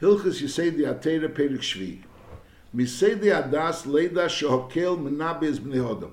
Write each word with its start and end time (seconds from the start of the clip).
Hilchas 0.00 0.42
Yesodei 0.42 0.86
Hatorah 0.86 1.28
Perik 1.28 1.60
Shvi. 1.60 2.02
Misei 2.74 3.20
Di 3.20 3.28
Adas 3.28 3.86
Leida 3.86 4.26
Shohakel 4.26 4.98
Menabez 4.98 5.60
Bnei 5.60 5.76
Hodam. 5.76 6.10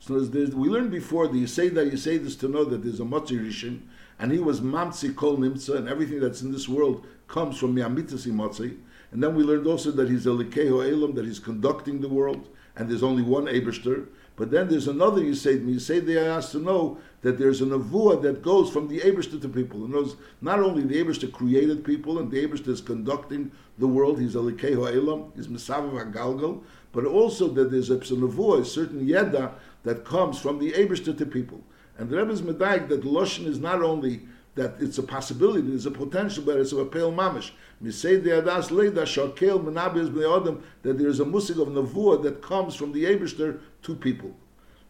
So 0.00 0.14
we 0.14 0.68
learned 0.68 0.90
before 0.90 1.28
that 1.28 1.38
you 1.38 1.46
say 1.46 1.68
that 1.68 1.90
you 1.90 1.96
say 1.96 2.18
this 2.18 2.34
to 2.36 2.48
know 2.48 2.64
that 2.64 2.82
there's 2.82 2.98
a 2.98 3.04
Motzi 3.04 3.38
Rishon, 3.38 3.82
and 4.18 4.32
he 4.32 4.40
was 4.40 4.60
Mamtzi 4.60 5.14
Kol 5.14 5.38
Nimtza, 5.38 5.76
and 5.76 5.88
everything 5.88 6.18
that's 6.18 6.42
in 6.42 6.50
this 6.50 6.68
world 6.68 7.06
comes 7.28 7.56
from 7.56 7.76
Yamitasi 7.76 8.32
Motzi. 8.32 8.76
And 9.12 9.22
then 9.22 9.36
we 9.36 9.44
learned 9.44 9.66
also 9.66 9.92
that 9.92 10.10
he's 10.10 10.26
a 10.26 10.30
Likeho 10.30 10.90
Elam, 10.90 11.14
that 11.14 11.24
he's 11.24 11.38
conducting 11.38 12.00
the 12.00 12.08
world, 12.08 12.48
and 12.74 12.90
there's 12.90 13.04
only 13.04 13.22
one 13.22 13.46
Eberster. 13.46 14.08
But 14.34 14.50
then 14.50 14.68
there's 14.68 14.88
another 14.88 15.22
you 15.22 15.36
say 15.36 15.52
you 15.58 15.78
say 15.78 16.00
they 16.00 16.18
asked 16.18 16.52
to 16.52 16.58
know 16.58 16.98
that 17.22 17.38
there's 17.38 17.60
a 17.60 17.64
nevuah 17.64 18.20
that 18.22 18.42
goes 18.42 18.70
from 18.70 18.88
the 18.88 19.00
Eberster 19.00 19.40
to 19.40 19.48
people. 19.48 19.84
And 19.84 19.92
knows 19.92 20.16
not 20.40 20.60
only 20.60 20.82
the 20.82 21.02
Eberster 21.02 21.32
created 21.32 21.84
people 21.84 22.18
and 22.18 22.30
the 22.30 22.44
Eberster 22.46 22.68
is 22.68 22.80
conducting 22.80 23.50
the 23.78 23.86
world, 23.86 24.20
he's 24.20 24.34
a 24.34 24.38
Likeho 24.38 24.94
Elam, 24.94 25.32
he's 25.34 25.48
Mesavav 25.48 26.12
HaGalgal, 26.12 26.62
but 26.92 27.06
also 27.06 27.48
that 27.48 27.70
there's 27.70 27.90
a 27.90 27.96
nevuah, 27.96 28.60
a 28.60 28.64
certain 28.64 29.06
yeda 29.06 29.52
that 29.84 30.04
comes 30.04 30.38
from 30.38 30.58
the 30.58 30.72
Eberster 30.72 31.16
to 31.16 31.24
people. 31.24 31.62
And 31.96 32.10
the 32.10 32.16
Rebbe 32.16 32.32
is 32.32 32.42
medayik 32.42 32.88
that 32.88 33.02
Loshen 33.02 33.46
is 33.46 33.58
not 33.58 33.82
only 33.82 34.22
that 34.54 34.74
it's 34.80 34.98
a 34.98 35.02
possibility, 35.02 35.62
there's 35.62 35.86
a 35.86 35.90
potential, 35.90 36.42
but 36.44 36.58
it's 36.58 36.72
a 36.72 36.84
pale 36.84 37.12
mamish. 37.12 37.52
Misay 37.82 38.22
the 38.22 38.30
adas 38.30 38.68
leida 38.68 39.04
shakel 39.04 39.62
menabes 39.62 40.10
bnei 40.10 40.60
that 40.82 40.98
there 40.98 41.08
is 41.08 41.20
a 41.20 41.24
musik 41.24 41.58
of 41.58 41.68
nevuah 41.68 42.22
that 42.22 42.42
comes 42.42 42.74
from 42.74 42.92
the 42.92 43.04
Eberster 43.04 43.60
to 43.82 43.94
people. 43.94 44.34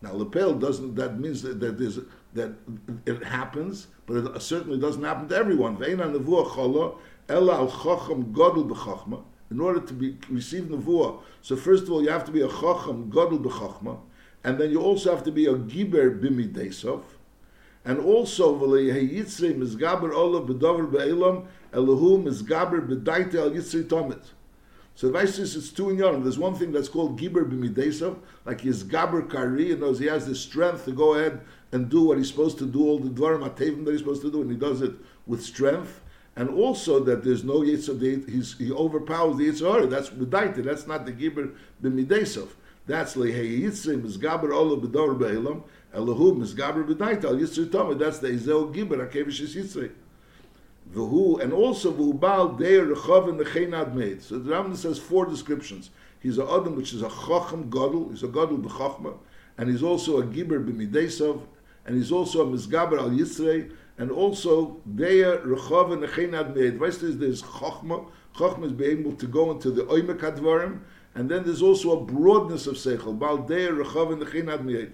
Now 0.01 0.14
lepel 0.14 0.54
doesn't 0.54 0.96
that 0.96 1.18
means 1.20 1.42
that, 1.42 1.60
that 1.60 1.78
there's 1.78 1.98
that 2.34 2.52
it 3.06 3.22
happens, 3.24 3.88
but 4.06 4.16
it 4.16 4.42
certainly 4.42 4.78
doesn't 4.78 5.04
happen 5.04 5.28
to 5.28 5.36
everyone. 5.36 5.82
In 5.82 6.00
order 9.60 9.80
to 9.80 9.92
be 9.92 10.16
receive 10.30 10.64
nevuah, 10.64 11.20
so 11.42 11.56
first 11.56 11.84
of 11.84 11.92
all 11.92 12.02
you 12.02 12.09
have 12.09 12.24
to 12.24 12.32
be 12.32 12.40
a 12.40 12.48
chacham 12.48 13.10
godel 13.12 13.38
b'chachma 13.42 13.98
and 14.45 14.59
then 14.59 14.70
you 14.70 14.80
also 14.80 15.15
have 15.15 15.24
to 15.24 15.32
be 15.32 15.46
a 15.46 15.54
giber 15.54 16.20
b'midesov, 16.20 17.02
and 17.84 18.01
also 18.01 18.59
yitzre 18.59 19.57
mizgaber 19.57 20.12
olav 20.12 20.48
b'dover 20.48 20.90
be'elam 20.90 21.46
elahu 21.73 22.23
mizgaber 22.23 22.87
b'daite 22.87 23.35
al 23.35 23.51
yitzre 23.51 23.88
tomit. 23.88 24.23
So 24.95 25.07
the 25.07 25.14
vice 25.14 25.38
is 25.38 25.57
it's 25.57 25.70
two 25.70 25.88
in. 25.90 26.23
There's 26.23 26.38
one 26.38 26.54
thing 26.54 26.70
that's 26.73 26.88
called 26.88 27.18
giber 27.18 27.48
b'midesov, 27.48 28.18
like 28.45 28.60
his 28.60 28.85
gaber 28.85 29.30
kari, 29.30 29.73
and 29.73 29.80
knows 29.80 29.98
he 29.98 30.07
has 30.07 30.26
the 30.26 30.35
strength 30.35 30.85
to 30.87 30.92
go 30.92 31.14
ahead 31.14 31.40
and 31.73 31.88
do 31.88 32.02
what 32.02 32.18
he's 32.18 32.28
supposed 32.28 32.59
to 32.59 32.66
do, 32.66 32.87
all 32.87 32.98
the 32.98 33.09
dvarim 33.09 33.48
atevim 33.48 33.84
that 33.84 33.92
he's 33.92 34.01
supposed 34.01 34.23
to 34.23 34.30
do, 34.30 34.42
and 34.42 34.51
he 34.51 34.56
does 34.56 34.82
it 34.82 34.92
with 35.26 35.42
strength. 35.42 36.01
And 36.34 36.48
also 36.48 37.01
that 37.04 37.24
there's 37.24 37.45
no 37.45 37.60
yitzre, 37.60 38.59
he 38.59 38.73
overpowers 38.73 39.37
the 39.37 39.48
yitzre. 39.48 39.90
That's 39.90 40.09
b'daite. 40.09 40.64
That's 40.64 40.87
not 40.87 41.04
the 41.04 41.12
giber 41.12 41.54
b'midesov. 41.82 42.48
That's 42.87 43.16
lehei 43.16 43.60
yitzre 43.60 44.01
mizgaber 44.01 44.51
ola 44.51 44.79
b'dor 44.79 45.18
be'elam 45.18 45.62
elahu 45.95 46.37
mizgaber 46.38 46.87
b'daita 46.87 47.24
al 47.24 47.37
yitzre 47.37 47.66
tamid. 47.66 47.98
That's 47.98 48.18
the 48.18 48.29
ezeu 48.29 48.74
giber 48.74 49.07
hakevish 49.07 49.40
is 49.40 49.54
yitzre. 49.57 49.90
V'hu 50.95 51.40
and 51.42 51.52
also 51.52 51.92
v'hu 51.92 52.18
bal 52.18 52.48
deir 52.51 52.86
rechav 52.86 53.29
and 53.29 53.38
nechenad 53.38 53.95
made. 53.95 54.23
So 54.23 54.38
the 54.38 54.52
Rambam 54.52 54.76
says 54.76 54.98
four 54.98 55.26
descriptions. 55.26 55.90
He's 56.20 56.38
a 56.38 56.45
adam 56.45 56.76
which 56.76 56.95
is 56.95 57.02
a 57.02 57.10
chacham 57.10 57.68
gadol. 57.68 58.09
He's 58.09 58.23
a 58.23 58.29
gadol 58.29 58.57
b'chachma, 58.57 59.18
and 59.59 59.68
he's 59.68 59.82
also 59.82 60.20
a 60.20 60.24
giber 60.24 60.64
b'midesav, 60.66 61.42
and 61.87 61.97
he's 61.97 62.13
also 62.13 62.43
a 62.43 62.47
mizgaber 62.47 62.99
al 62.99 63.11
yitzre, 63.11 63.73
and 63.99 64.11
also 64.11 64.81
deir 64.94 65.38
rechav 65.38 65.93
and 65.93 66.03
nechenad 66.03 66.55
made. 66.55 66.78
Weißt 66.78 67.00
du, 67.00 67.12
there's 67.12 67.43
chachma. 67.43 68.06
Chachma 68.34 68.65
is 68.66 68.72
being 68.72 69.00
able 69.00 69.12
to 69.12 69.27
go 69.27 69.50
into 69.50 69.71
the 69.71 69.83
oimek 69.84 70.21
advarim 70.21 70.81
and 71.15 71.31
then 71.31 71.44
there's 71.44 71.62
also 71.62 72.00
a 72.00 72.05
broadness 72.05 72.66
of 72.66 72.77
seichel. 72.77 73.19
Baldei 73.19 73.69
rechav 73.69 74.12
and 74.12 74.22
nechinad 74.22 74.65
miyed 74.65 74.93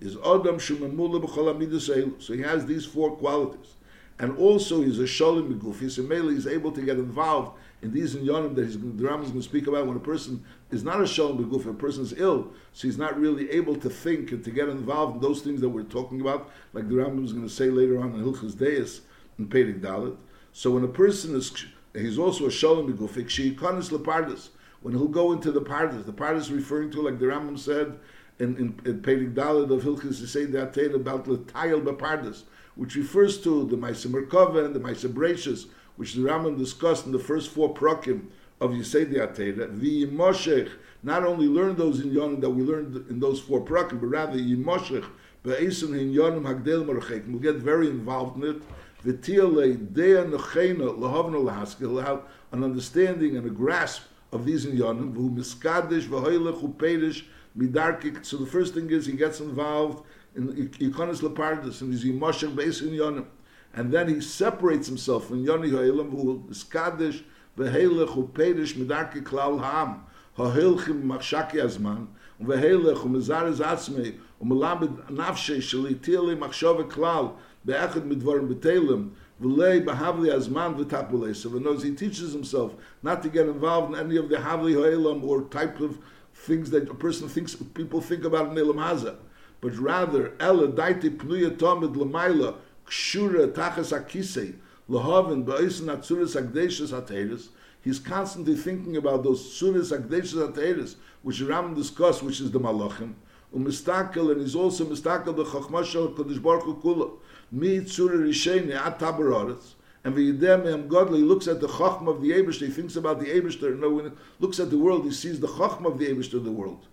is 0.00 0.16
adam 0.16 0.58
shemamula 0.58 1.22
b'chol 1.22 1.54
amidus 1.54 2.22
So 2.22 2.32
he 2.32 2.40
has 2.42 2.64
these 2.66 2.86
four 2.86 3.16
qualities, 3.16 3.74
and 4.18 4.36
also 4.38 4.82
he's 4.82 4.98
a 4.98 5.06
shalom 5.06 5.52
beguf. 5.52 5.80
He's 5.80 5.98
a 5.98 6.02
mele. 6.02 6.28
He's 6.28 6.46
able 6.46 6.72
to 6.72 6.80
get 6.80 6.96
involved 6.96 7.58
in 7.82 7.92
these 7.92 8.16
inyanim 8.16 8.54
that 8.56 8.64
he's, 8.64 8.78
the 8.78 9.04
Ram 9.04 9.22
is 9.22 9.30
going 9.30 9.42
to 9.42 9.48
speak 9.48 9.66
about. 9.66 9.86
When 9.86 9.96
a 9.96 10.00
person 10.00 10.44
is 10.70 10.84
not 10.84 11.00
a 11.00 11.06
shalom 11.06 11.38
beguf, 11.38 11.66
a 11.66 11.72
person 11.72 12.02
is 12.02 12.14
ill, 12.16 12.52
so 12.72 12.88
he's 12.88 12.98
not 12.98 13.18
really 13.18 13.50
able 13.50 13.76
to 13.76 13.88
think 13.88 14.32
and 14.32 14.44
to 14.44 14.50
get 14.50 14.68
involved 14.68 15.16
in 15.16 15.20
those 15.20 15.42
things 15.42 15.60
that 15.60 15.68
we're 15.68 15.82
talking 15.84 16.20
about, 16.20 16.50
like 16.72 16.88
the 16.88 16.96
Ram 16.96 17.24
is 17.24 17.32
going 17.32 17.46
to 17.46 17.52
say 17.52 17.70
later 17.70 18.00
on 18.00 18.14
in 18.14 18.24
Hilchas 18.24 18.56
Deis 18.56 19.02
in 19.38 19.46
Pedig 19.46 19.80
Dalit. 19.80 20.16
So 20.52 20.72
when 20.72 20.84
a 20.84 20.88
person 20.88 21.36
is, 21.36 21.52
he's 21.92 22.18
also 22.18 22.46
a 22.46 22.50
shalom 22.50 22.92
beguf. 22.92 23.28
She 23.28 23.54
kanis 23.54 23.90
lepardis 23.90 24.48
when 24.82 24.94
he'll 24.94 25.08
go 25.08 25.32
into 25.32 25.52
the 25.52 25.60
pardas. 25.62 26.04
The 26.04 26.12
pardas 26.12 26.54
referring 26.54 26.90
to, 26.92 27.02
like 27.02 27.18
the 27.18 27.26
Rambam 27.26 27.58
said 27.58 27.98
in, 28.38 28.56
in, 28.56 28.80
in 28.84 29.02
Pedig 29.02 29.34
Dalad 29.34 29.70
of 29.70 30.00
to 30.00 30.26
say 30.26 30.44
that 30.46 30.76
about 30.94 31.24
the 31.24 31.38
Tayel 31.38 31.82
Bapardas, 31.82 32.44
which 32.76 32.94
refers 32.94 33.40
to 33.42 33.66
the 33.66 33.76
Maisa 33.76 34.06
Merkava 34.06 34.64
and 34.64 34.74
the 34.74 34.80
Maisa 34.80 35.12
Brachus, 35.12 35.66
which 35.98 36.14
the 36.14 36.22
Rambam 36.22 36.56
discussed 36.56 37.04
in 37.04 37.12
the 37.12 37.18
first 37.18 37.50
four 37.50 37.74
prokim 37.74 38.28
of 38.60 38.70
Yisei 38.70 39.12
Ateda. 39.12 39.78
The 39.78 40.06
Yimoshech, 40.06 40.70
not 41.02 41.24
only 41.24 41.46
learn 41.46 41.76
those 41.76 42.00
in 42.00 42.10
Yonim 42.10 42.40
that 42.40 42.50
we 42.50 42.62
learned 42.62 43.10
in 43.10 43.20
those 43.20 43.40
four 43.40 43.64
prokim, 43.64 44.00
but 44.00 44.06
rather 44.06 44.38
Yimoshech, 44.38 45.04
Be'esim 45.42 45.98
in 45.98 46.14
Yonim 46.14 46.44
Hagdel 46.44 46.86
Marchek. 46.86 47.24
We'll 47.28 47.40
get 47.40 47.56
very 47.56 47.88
involved 47.88 48.42
in 48.42 48.50
it. 48.50 48.62
V'tiale 49.04 49.92
Dea 49.92 50.24
Nechena 50.30 50.98
Lahaskil, 50.98 52.02
have 52.02 52.22
an 52.52 52.64
understanding 52.64 53.36
and 53.36 53.46
a 53.46 53.50
grasp 53.50 54.02
of 54.32 54.44
these 54.44 54.66
inyanim, 54.66 55.14
who 55.14 55.30
miskadish 55.30 56.04
v'hoylech 56.04 56.62
upedish 56.62 57.24
midarkik. 57.56 58.24
So 58.24 58.36
the 58.36 58.46
first 58.46 58.74
thing 58.74 58.90
is 58.90 59.06
he 59.06 59.12
gets 59.12 59.40
involved 59.40 60.04
in 60.36 60.48
ikonis 60.48 61.20
lepardus 61.20 61.80
and 61.80 61.92
he's 61.92 62.04
yimosher 62.04 62.54
beis 62.54 62.82
inyanim, 62.82 63.26
and 63.74 63.92
then 63.92 64.08
he 64.08 64.20
separates 64.20 64.86
himself 64.86 65.28
from 65.28 65.44
yoni 65.44 65.70
ha'elam 65.70 66.10
who 66.10 66.44
miskadish 66.48 67.22
v'hoylech 67.56 68.08
upedish 68.08 68.74
midarkik 68.74 69.24
klal 69.24 69.60
ha'am 69.60 70.04
ha'hilchim 70.36 71.02
machshaki 71.04 71.54
azman 71.54 72.06
v'hoylech 72.42 73.04
u'mizarez 73.04 73.60
atzmei 73.60 74.16
u'melabed 74.42 75.10
nafshei 75.10 75.58
shelitil 75.58 76.36
machshove 76.38 76.90
klal 76.90 77.34
be'echad 77.64 78.04
midvarim 78.10 78.52
betelim 78.52 79.10
V'lei 79.40 79.84
b'havli 79.84 80.34
azman 80.34 80.74
v'tapulei. 80.76 81.34
So 81.34 81.48
knows 81.50 81.84
he 81.84 81.92
teaches 81.92 82.32
himself 82.32 82.74
not 83.04 83.22
to 83.22 83.28
get 83.28 83.46
involved 83.46 83.94
in 83.94 84.00
any 84.00 84.16
of 84.16 84.28
the 84.28 84.36
havli 84.36 84.74
ha'elam 84.74 85.22
or 85.22 85.42
type 85.42 85.78
of 85.78 85.98
things 86.34 86.70
that 86.70 86.88
a 86.88 86.94
person 86.94 87.28
thinks 87.28 87.54
people 87.54 88.00
think 88.00 88.24
about 88.24 88.50
in 88.50 88.58
Elam 88.58 88.76
Haza, 88.76 89.16
but 89.60 89.76
rather 89.76 90.32
ela 90.40 90.68
daiti 90.68 91.16
pnuya 91.16 91.56
tomid 91.56 91.96
l'mayla 91.96 92.56
kshura 92.88 93.52
tachas 93.52 93.92
akisei 93.92 94.54
lahavin 94.88 95.44
ba'isen 95.44 95.86
atzuris 95.86 96.34
agdeshas 96.40 96.90
hateris. 96.90 97.48
He's 97.80 97.98
constantly 97.98 98.56
thinking 98.56 98.96
about 98.96 99.22
those 99.22 99.42
suris 99.42 99.96
agdeshas 99.96 100.52
hateris, 100.52 100.96
which 101.22 101.40
Ram 101.40 101.74
discussed, 101.74 102.22
which 102.22 102.40
is 102.40 102.50
the 102.50 102.60
malachim. 102.60 103.14
Umistakel, 103.54 104.32
and 104.32 104.40
he's 104.40 104.54
also 104.54 104.84
mistakel 104.84 105.32
the 105.32 105.44
chachmashal 105.44 106.14
kodesh 106.14 106.42
baruch 106.42 106.82
kula 106.82 107.12
mi 107.52 107.80
tzura 107.80 108.16
risheni 108.16 108.74
at 108.74 108.98
tabaroretz, 108.98 109.74
and 110.04 110.14
v'yidem 110.14 110.66
em 110.66 110.88
godly 110.88 111.22
looks 111.22 111.48
at 111.48 111.60
the 111.60 111.68
chachma 111.68 112.08
of 112.08 112.20
the 112.22 112.30
Eibushter, 112.32 112.66
he 112.66 112.70
thinks 112.70 112.96
about 112.96 113.20
the 113.20 113.26
Eibushter, 113.26 113.68
and 113.68 113.94
when 113.94 114.04
he 114.06 114.10
looks 114.38 114.58
at 114.60 114.70
the 114.70 114.78
world, 114.78 115.04
he 115.04 115.12
sees 115.12 115.40
the 115.40 115.46
chachma 115.46 115.86
of 115.86 115.98
the 115.98 116.06
Eibushter 116.06 116.34
of 116.34 116.44
the 116.44 116.52
world. 116.52 116.86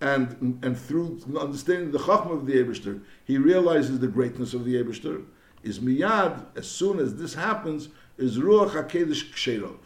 And, 0.00 0.58
and 0.62 0.78
through 0.78 1.20
understanding 1.38 1.90
the 1.90 1.98
chachma 1.98 2.32
of 2.32 2.46
the 2.46 2.54
Eibushter, 2.54 3.00
he 3.24 3.36
realizes 3.36 3.98
the 3.98 4.06
greatness 4.06 4.54
of 4.54 4.64
the 4.64 4.74
Eibushter. 4.74 5.24
Is 5.64 5.80
miyad, 5.80 6.44
as 6.56 6.70
soon 6.70 7.00
as 7.00 7.16
this 7.16 7.34
happens, 7.34 7.88
is 8.16 8.38
ruach 8.38 8.70
hakedesh 8.70 9.32
ksherov. 9.32 9.78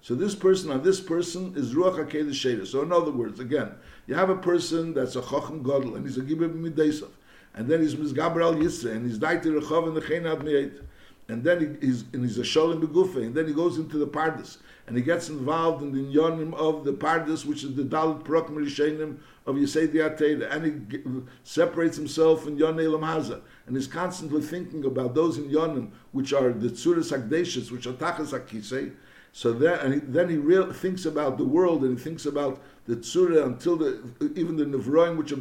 So 0.00 0.14
this 0.14 0.36
person 0.36 0.70
on 0.70 0.82
this 0.82 1.00
person 1.00 1.54
is 1.56 1.74
ruach 1.74 1.98
hakedesh 1.98 2.30
ksherov. 2.30 2.66
So 2.68 2.82
in 2.82 2.92
other 2.92 3.10
words, 3.10 3.40
again, 3.40 3.72
you 4.06 4.14
have 4.14 4.30
a 4.30 4.36
person 4.36 4.94
that's 4.94 5.16
a 5.16 5.22
chacham 5.22 5.64
godel, 5.64 5.96
and 5.96 6.06
he's 6.06 6.16
a 6.16 6.22
gibber 6.22 6.48
midesov 6.48 7.10
and 7.56 7.66
then 7.68 7.80
he's 7.80 7.94
Mizgaber 7.94 8.42
al 8.42 8.54
Yisra, 8.54 8.92
and 8.92 9.06
he's 9.06 9.18
Daiti 9.18 9.46
Rechav 9.46 9.88
and 9.88 9.96
the 9.96 10.02
Chenad 10.02 10.42
Miyait. 10.42 10.82
And 11.28 11.42
then 11.42 11.78
he, 11.80 11.86
he's, 11.86 12.04
and 12.12 12.22
he's 12.22 12.38
a 12.38 12.42
Sholem 12.42 12.80
Begufe, 12.80 13.16
and 13.16 13.34
then 13.34 13.48
he 13.48 13.54
goes 13.54 13.78
into 13.78 13.98
the 13.98 14.06
Pardes, 14.06 14.58
and 14.86 14.96
he 14.96 15.02
gets 15.02 15.28
involved 15.28 15.82
in 15.82 15.92
the 15.92 16.16
Yonim 16.16 16.54
of 16.54 16.84
the 16.84 16.92
Pardes, 16.92 17.44
which 17.44 17.64
is 17.64 17.74
the 17.74 17.82
Dalit 17.82 18.22
Prok 18.22 18.50
Merishenim 18.50 19.18
of 19.46 19.56
Yesodei 19.56 19.94
Hatorah, 19.94 20.50
and 20.52 20.64
he 20.64 21.22
separates 21.44 21.96
himself 21.96 22.46
in 22.46 22.56
Yon 22.56 22.78
Elam 22.78 23.02
Haza, 23.02 23.40
and 23.66 23.76
he's 23.76 23.86
constantly 23.86 24.42
thinking 24.42 24.84
about 24.84 25.14
those 25.14 25.38
in 25.38 25.50
Yonim, 25.50 25.90
which 26.12 26.32
are 26.32 26.52
the 26.52 26.68
Tzuras 26.68 27.12
Akdeshis, 27.16 27.70
which 27.70 27.86
are 27.86 27.92
Tachas 27.92 28.32
Akisei, 28.32 28.92
so 29.36 29.52
then, 29.52 29.78
and 29.80 29.92
he, 29.92 30.00
then 30.00 30.30
he 30.30 30.38
real, 30.38 30.72
thinks 30.72 31.04
about 31.04 31.36
the 31.36 31.44
world 31.44 31.82
and 31.82 31.98
he 31.98 32.02
thinks 32.02 32.24
about 32.24 32.58
the 32.86 32.96
tzura 32.96 33.44
until 33.44 33.76
the 33.76 34.00
even 34.34 34.56
the 34.56 34.64
nevroim, 34.64 35.18
which 35.18 35.30
are 35.30 35.36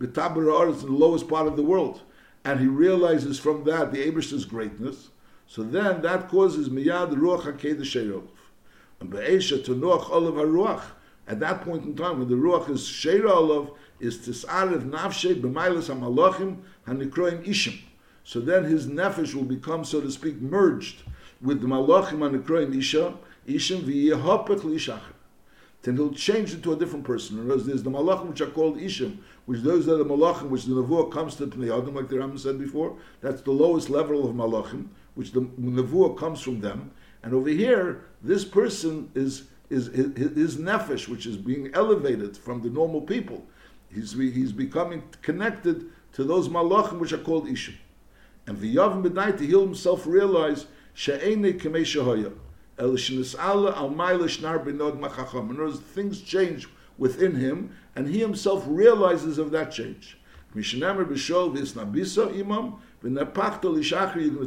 betabara 0.00 0.74
is 0.74 0.82
in 0.82 0.88
the 0.88 0.96
lowest 0.96 1.28
part 1.28 1.46
of 1.46 1.54
the 1.54 1.62
world, 1.62 2.00
and 2.46 2.60
he 2.60 2.66
realizes 2.66 3.38
from 3.38 3.64
that 3.64 3.92
the 3.92 3.98
Abish's 3.98 4.46
greatness. 4.46 5.10
So 5.46 5.62
then 5.62 6.00
that 6.00 6.30
causes 6.30 6.70
miyad 6.70 7.12
ruach 7.12 7.42
hakedesh 7.42 8.22
be'esha 9.04 9.62
to 9.62 9.74
noach 9.74 10.10
olav 10.10 10.34
haruach. 10.34 10.82
At 11.28 11.40
that 11.40 11.62
point 11.62 11.84
in 11.84 11.96
time, 11.96 12.20
when 12.20 12.28
the 12.28 12.34
ruach 12.34 12.70
is 12.70 12.82
sheira 12.82 13.30
olav, 13.30 13.70
is 13.98 14.18
tisarev 14.18 14.88
nafshe 14.88 15.40
b'mailas 15.40 15.92
hamalachim 15.92 16.58
hanikroim 16.86 17.44
ishim. 17.46 17.78
So 18.24 18.40
then 18.40 18.64
his 18.64 18.86
nefesh 18.86 19.34
will 19.34 19.44
become, 19.44 19.84
so 19.84 20.00
to 20.00 20.10
speak, 20.10 20.40
merged 20.40 21.02
with 21.40 21.60
the 21.60 21.66
malachim 21.66 22.18
hanikroim 22.18 22.76
isha, 22.76 23.14
ishim 23.48 23.82
v'yehopech 23.82 24.60
li'ishachar 24.60 25.12
then 25.86 25.96
he'll 25.96 26.12
change 26.12 26.52
into 26.52 26.72
a 26.72 26.76
different 26.76 27.04
person. 27.04 27.38
In 27.38 27.48
there's 27.48 27.84
the 27.84 27.90
malachim 27.90 28.30
which 28.30 28.40
are 28.40 28.50
called 28.50 28.76
ishim, 28.76 29.18
which 29.46 29.60
those 29.60 29.88
are 29.88 29.96
the 29.96 30.04
malachim 30.04 30.48
which 30.48 30.64
the 30.64 30.74
nevuah 30.74 31.12
comes 31.12 31.36
to 31.36 31.46
the 31.46 31.72
adam, 31.72 31.94
like 31.94 32.08
the 32.08 32.16
Rambam 32.16 32.38
said 32.40 32.58
before. 32.58 32.96
That's 33.20 33.40
the 33.42 33.52
lowest 33.52 33.88
level 33.88 34.28
of 34.28 34.34
malachim, 34.34 34.88
which 35.14 35.30
the 35.30 35.42
nevuah 35.42 36.18
comes 36.18 36.40
from 36.40 36.60
them. 36.60 36.90
And 37.22 37.34
over 37.34 37.50
here, 37.50 38.04
this 38.22 38.44
person 38.44 39.10
is 39.14 39.44
is 39.68 39.86
his, 39.88 40.56
nefesh, 40.56 41.08
which 41.08 41.26
is 41.26 41.36
being 41.36 41.70
elevated 41.74 42.36
from 42.36 42.62
the 42.62 42.70
normal 42.70 43.00
people. 43.00 43.44
He's 43.92 44.12
he's 44.12 44.52
becoming 44.52 45.02
connected 45.22 45.86
to 46.12 46.24
those 46.24 46.48
malachim 46.48 46.98
which 46.98 47.12
are 47.12 47.18
called 47.18 47.46
ishim. 47.48 47.74
And 48.46 48.56
v'yavim 48.56 49.02
b'dai 49.02 49.36
to 49.36 49.46
heal 49.46 49.62
himself 49.62 50.06
realize 50.06 50.66
she'ene 50.94 51.58
k'mei 51.58 51.82
shehoyah 51.82 52.32
El 52.78 52.94
In 54.68 54.80
other 54.80 55.64
words, 55.64 55.80
things 55.80 56.20
change 56.20 56.68
within 56.98 57.34
him, 57.36 57.70
and 57.94 58.06
he 58.06 58.18
himself 58.18 58.64
realizes 58.66 59.38
of 59.38 59.50
that 59.50 59.72
change. 59.72 60.18
You're 60.54 60.62
going 60.62 61.04
to 61.04 61.14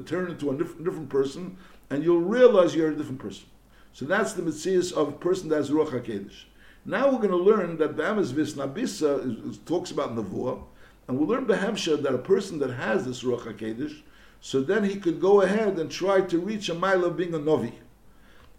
turn 0.06 0.32
into 0.32 0.50
a 0.52 0.58
different 0.58 1.10
person, 1.10 1.58
and 1.90 2.04
you'll 2.04 2.22
realize 2.22 2.76
you're 2.76 2.92
a 2.92 2.96
different 2.96 3.20
person. 3.20 3.46
So 3.94 4.06
that's 4.06 4.34
the 4.34 4.42
mitzvah 4.42 4.96
of 5.00 5.08
a 5.10 5.14
person 5.14 5.50
that 5.50 5.58
has 5.58 5.72
Ruach 5.72 5.90
HaKedesh. 5.90 6.44
Now 6.86 7.12
we're 7.12 7.18
going 7.18 7.30
to 7.30 7.36
learn 7.36 7.78
that 7.78 7.96
B'amas 7.96 8.32
Visnabisa 8.32 9.66
talks 9.66 9.92
about 9.92 10.16
Nevuah, 10.16 10.64
and 11.08 11.18
we'll 11.18 11.28
learn 11.28 11.46
Behemsha 11.46 12.02
that 12.02 12.14
a 12.14 12.20
person 12.20 12.60
that 12.60 12.72
has 12.72 13.06
this 13.06 13.24
Ruach 13.24 13.42
HaKedesh, 13.42 14.02
so 14.42 14.62
then 14.62 14.84
he 14.84 14.96
could 14.96 15.20
go 15.20 15.42
ahead 15.42 15.78
and 15.80 15.92
try 15.92 16.22
to 16.22 16.40
reach 16.40 16.70
a 16.70 16.74
mile 16.74 17.04
of 17.04 17.18
being 17.18 17.34
a 17.34 17.40
Novi. 17.40 17.74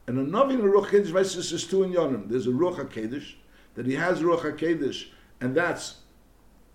And 0.06 0.19
a 0.19 0.23
Novi 0.23 0.55
and 0.55 0.65
a 0.65 0.67
Ruach 0.67 0.91
HaKedesh, 0.91 1.53
is 1.53 1.67
two 1.67 1.85
in 1.85 1.93
Yonim. 1.93 2.29
There's 2.29 2.47
a 2.47 2.50
Ruach 2.50 2.76
HaKedesh, 2.76 3.35
that 3.75 3.87
he 3.87 3.94
has 3.94 4.21
Ruach 4.21 4.43
HaKedesh, 4.43 5.06
and 5.41 5.55
that 5.55 5.94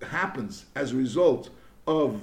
happens 0.01 0.65
as 0.75 0.93
a 0.93 0.95
result 0.95 1.49
of 1.87 2.19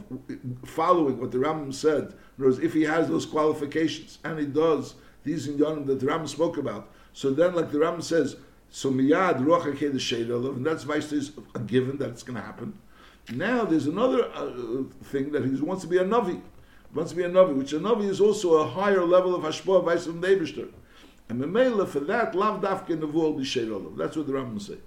following 0.65 1.19
what 1.21 1.31
the 1.31 1.39
Rambam 1.39 1.73
said. 1.73 2.15
In 2.39 2.63
if 2.63 2.73
he 2.73 2.83
has 2.83 3.09
those 3.09 3.27
qualifications, 3.27 4.19
and 4.25 4.39
he 4.39 4.47
does 4.47 4.95
these 5.25 5.47
in 5.47 5.59
Yonim 5.59 5.87
that 5.87 6.01
the 6.01 6.07
Rambam 6.07 6.29
spoke 6.29 6.57
about, 6.57 6.89
so 7.13 7.31
then, 7.31 7.55
like 7.55 7.71
the 7.71 7.79
Rambam 7.79 8.03
says, 8.03 8.37
so 8.71 8.91
miyad 8.91 9.45
Ruach 9.45 9.77
Sheidalav, 9.77 10.57
and 10.57 10.67
that's 10.67 10.85
Vaisis 10.85 11.33
a 11.55 11.59
given 11.61 11.99
that 11.99 12.11
it's 12.11 12.23
going 12.23 12.37
to 12.37 12.43
happen. 12.43 12.79
Now 13.31 13.65
there's 13.65 13.87
another 13.87 14.31
uh, 14.33 14.83
thing 15.05 15.31
that 15.33 15.45
he 15.45 15.51
wants 15.61 15.83
to 15.83 15.89
be 15.89 15.99
a 15.99 16.05
Navi. 16.05 16.41
Wants 16.95 17.13
to 17.13 17.17
be 17.17 17.23
a 17.23 17.31
Navi, 17.31 17.55
which 17.55 17.73
a 17.73 17.79
Navi 17.79 18.09
is 18.09 18.21
also 18.21 18.55
a 18.55 18.67
higher 18.67 19.05
level 19.05 19.35
of 19.35 19.43
Hashpah 19.43 19.85
Vaisis 19.85 20.07
from 20.07 20.23
Debishter. 20.23 20.71
And 21.29 21.41
Memela, 21.41 21.87
for 21.87 22.01
that, 22.01 22.35
lav 22.35 22.61
dafke 22.61 22.89
nevuah 22.89 23.39
b'sheir. 23.39 23.97
That's 23.97 24.17
what 24.17 24.27
the 24.27 24.33
Rambam 24.33 24.61
says. 24.61 24.79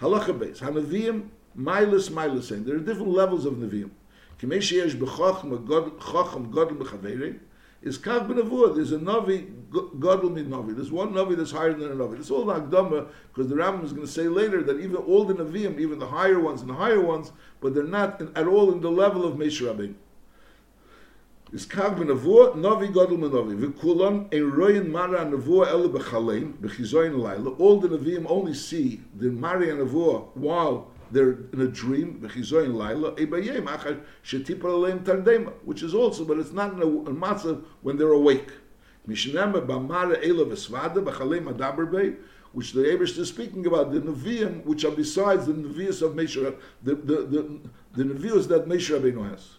Halacha 0.00 0.38
beis. 0.38 0.58
HaNeviim, 0.58 1.28
milus, 1.58 2.10
milus. 2.10 2.48
There 2.64 2.76
are 2.76 2.80
different 2.80 3.08
levels 3.08 3.44
of 3.44 3.54
Neviim. 3.54 3.90
Kimei 4.38 4.58
sheyesh 4.58 4.94
b'chochem, 4.96 5.66
chochem, 5.66 6.50
godel 6.50 6.76
b'chaveri, 6.76 7.38
is 7.82 7.98
kav 7.98 8.28
b'nevuah. 8.28 8.74
There's 8.74 8.92
a 8.92 8.98
Navi, 8.98 9.52
godel 9.70 10.32
mid 10.32 10.48
Navi. 10.48 10.74
There's 10.74 10.90
one 10.90 11.12
Navi 11.12 11.36
that's 11.36 11.50
higher 11.50 11.72
than 11.72 11.92
a 11.92 11.94
Navi. 11.94 12.18
It's 12.18 12.30
all 12.30 12.46
Akdama, 12.46 13.08
because 13.32 13.48
the 13.48 13.56
Rambam 13.56 13.84
is 13.84 13.92
going 13.92 14.06
to 14.06 14.12
say 14.12 14.28
later 14.28 14.62
that 14.62 14.80
even 14.80 14.96
all 14.96 15.24
the 15.24 15.34
Neviim, 15.34 15.78
even 15.78 15.98
the 15.98 16.06
higher 16.06 16.40
ones 16.40 16.60
and 16.60 16.70
the 16.70 16.74
higher 16.74 17.00
ones, 17.00 17.32
but 17.60 17.74
they're 17.74 17.84
not 17.84 18.20
at 18.36 18.46
all 18.46 18.72
in 18.72 18.80
the 18.80 18.90
level 18.90 19.24
of 19.24 19.34
Meish 19.34 19.60
Rabbeinu 19.60 19.94
is 21.54 21.66
kav 21.66 21.96
benavua 21.96 22.56
novi 22.56 22.88
godel 22.88 23.16
menovi 23.16 23.56
v'kulon 23.56 24.26
ein 24.34 24.50
royin 24.50 24.90
mara 24.90 25.24
navua 25.24 25.68
ele 25.68 25.88
b'chalein 25.88 26.52
b'chizoyin 26.54 27.16
laila 27.16 27.50
all 27.58 27.78
the 27.78 27.88
neviim 27.88 28.26
only 28.28 28.52
see 28.52 29.00
the 29.14 29.30
mara 29.30 29.66
navua 29.66 30.26
while 30.34 30.90
they're 31.14 31.38
in 31.52 31.60
a 31.60 31.68
dream 31.68 32.20
which 35.64 35.82
is 35.82 35.94
also 35.94 36.24
but 36.24 36.38
it's 36.38 36.52
not 36.52 36.72
in 36.74 36.82
a, 36.82 36.86
matzah 36.86 37.62
when 37.82 37.96
they're 37.96 38.12
awake 38.12 38.50
which 42.54 42.72
the 42.72 42.82
Abish 42.82 43.18
is 43.18 43.28
speaking 43.28 43.66
about, 43.66 43.92
the 43.92 44.00
Nevi'im, 44.00 44.64
which 44.64 44.84
are 44.84 44.92
besides 44.92 45.46
the 45.46 45.52
Nevi'is 45.52 46.00
of 46.02 46.14
Meshach, 46.14 46.54
the, 46.84 46.94
the, 46.94 47.16
the, 47.16 47.60
the 47.94 48.04
Nevi'is 48.04 48.46
that 48.48 48.68
Meshach 48.68 49.02
Rabbeinu 49.02 49.28
has. 49.28 49.56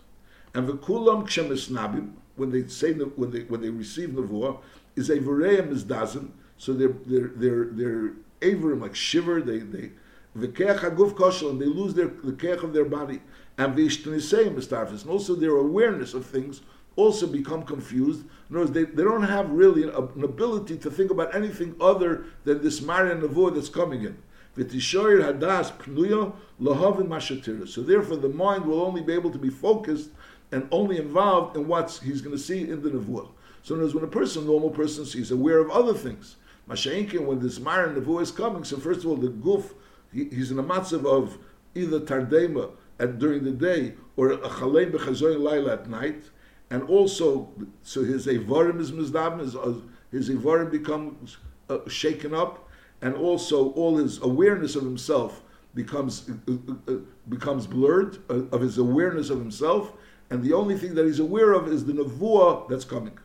And 0.56 0.68
the 0.68 0.74
kulam 0.74 1.28
kshemisnabim, 1.28 2.13
when 2.38 2.52
they 2.52 2.68
say 2.68 2.94
when 2.94 3.31
they 3.31 3.42
when 3.42 3.62
they 3.62 3.69
receive 3.69 4.10
nevuah, 4.10 4.60
is 4.96 5.10
a 5.10 5.18
vereim 5.18 5.72
is 5.72 5.84
dazen. 5.84 6.30
So 6.57 6.74
they're 6.74 6.96
their 7.06 7.66
their 7.66 8.13
averim 8.40 8.81
like 8.81 8.96
shiver. 8.96 9.42
They 9.42 9.60
they 9.60 9.92
v'keach 10.37 10.79
haguf 10.79 11.13
koshel 11.13 11.51
and 11.51 11.61
they 11.61 11.65
lose 11.65 11.93
their 11.93 12.07
the 12.07 12.33
keach 12.33 12.63
of 12.63 12.73
their 12.73 12.85
body. 12.85 13.21
And 13.57 13.75
the 13.75 13.87
v'ishtaniseim 13.87 14.57
is 14.57 14.71
and 14.71 15.09
also 15.11 15.35
their 15.35 15.55
awareness 15.55 16.13
of 16.13 16.25
things 16.25 16.61
also 16.95 17.27
become 17.27 17.63
confused. 17.63 18.23
In 18.49 18.55
other 18.55 18.65
words, 18.65 18.71
they, 18.71 18.83
they 18.83 19.03
don't 19.03 19.23
have 19.23 19.49
really 19.49 19.83
an, 19.83 19.89
an 19.89 20.23
ability 20.23 20.77
to 20.77 20.89
think 20.89 21.11
about 21.11 21.35
anything 21.35 21.75
other 21.81 22.25
than 22.43 22.61
this 22.61 22.81
Marian 22.81 23.21
Nevuah 23.21 23.53
that's 23.53 23.69
coming 23.69 24.03
in. 24.03 24.17
hadas 24.57 25.71
pnuya 25.73 26.33
lahavin 26.61 27.67
So 27.67 27.81
therefore, 27.81 28.17
the 28.17 28.29
mind 28.29 28.65
will 28.65 28.81
only 28.81 29.01
be 29.01 29.13
able 29.13 29.31
to 29.31 29.37
be 29.37 29.49
focused 29.49 30.11
and 30.51 30.67
only 30.71 30.97
involved 30.97 31.57
in 31.57 31.67
what 31.67 31.99
he's 32.03 32.21
going 32.21 32.35
to 32.35 32.41
see 32.41 32.69
in 32.69 32.81
the 32.81 32.89
nevuah. 32.89 33.27
So, 33.63 33.75
in 33.75 33.91
when 33.91 34.03
a 34.03 34.07
person, 34.07 34.45
normal 34.45 34.69
person, 34.69 35.05
sees 35.05 35.31
aware 35.31 35.59
of 35.59 35.71
other 35.71 35.93
things. 35.93 36.35
Masha'inkin, 36.69 37.25
when 37.25 37.39
this 37.39 37.59
Maran 37.59 37.95
nevuah 37.95 38.21
is 38.21 38.31
coming, 38.31 38.63
so 38.63 38.77
first 38.77 38.99
of 39.01 39.07
all, 39.07 39.17
the 39.17 39.29
guf, 39.29 39.73
he, 40.15 40.25
he's 40.35 40.51
in 40.51 40.59
a 40.59 40.63
matzav 40.63 41.06
of 41.06 41.38
either 41.75 42.00
tardema 42.00 42.71
at, 43.00 43.19
during 43.19 43.44
the 43.44 43.51
day 43.51 43.94
or 44.15 44.31
a 44.31 44.38
chalein 44.38 44.91
b'chazoyin 44.91 45.41
laila 45.41 45.73
at 45.73 45.89
night, 45.89 46.29
and 46.69 46.83
also, 46.83 47.50
so 47.83 48.03
his 48.03 48.25
evarim 48.27 48.79
is 48.79 48.91
mizdabim, 48.91 49.39
his, 49.39 49.56
uh, 49.56 49.75
his 50.12 50.29
evarim 50.29 50.71
becomes 50.71 51.38
uh, 51.69 51.79
shaken 51.88 52.33
up, 52.33 52.69
and 53.01 53.13
also 53.15 53.71
all 53.71 53.97
his 53.97 54.21
awareness 54.21 54.75
of 54.75 54.83
himself 54.83 55.44
becomes 55.75 56.30
uh, 56.30 56.54
uh, 56.71 56.94
uh 56.94 56.97
becomes 57.28 57.68
blurred 57.68 58.18
uh, 58.30 58.56
of 58.56 58.61
his 58.61 58.78
awareness 58.78 59.30
of 59.30 59.37
himself, 59.40 59.92
and 60.30 60.42
the 60.42 60.54
only 60.54 60.78
thing 60.78 60.95
that 60.95 61.06
he's 61.06 61.19
aware 61.19 61.51
of 61.51 61.68
is 61.68 61.85
the 61.85 61.94
nevuah 61.94 62.68
that's 62.69 62.85
coming. 62.85 63.18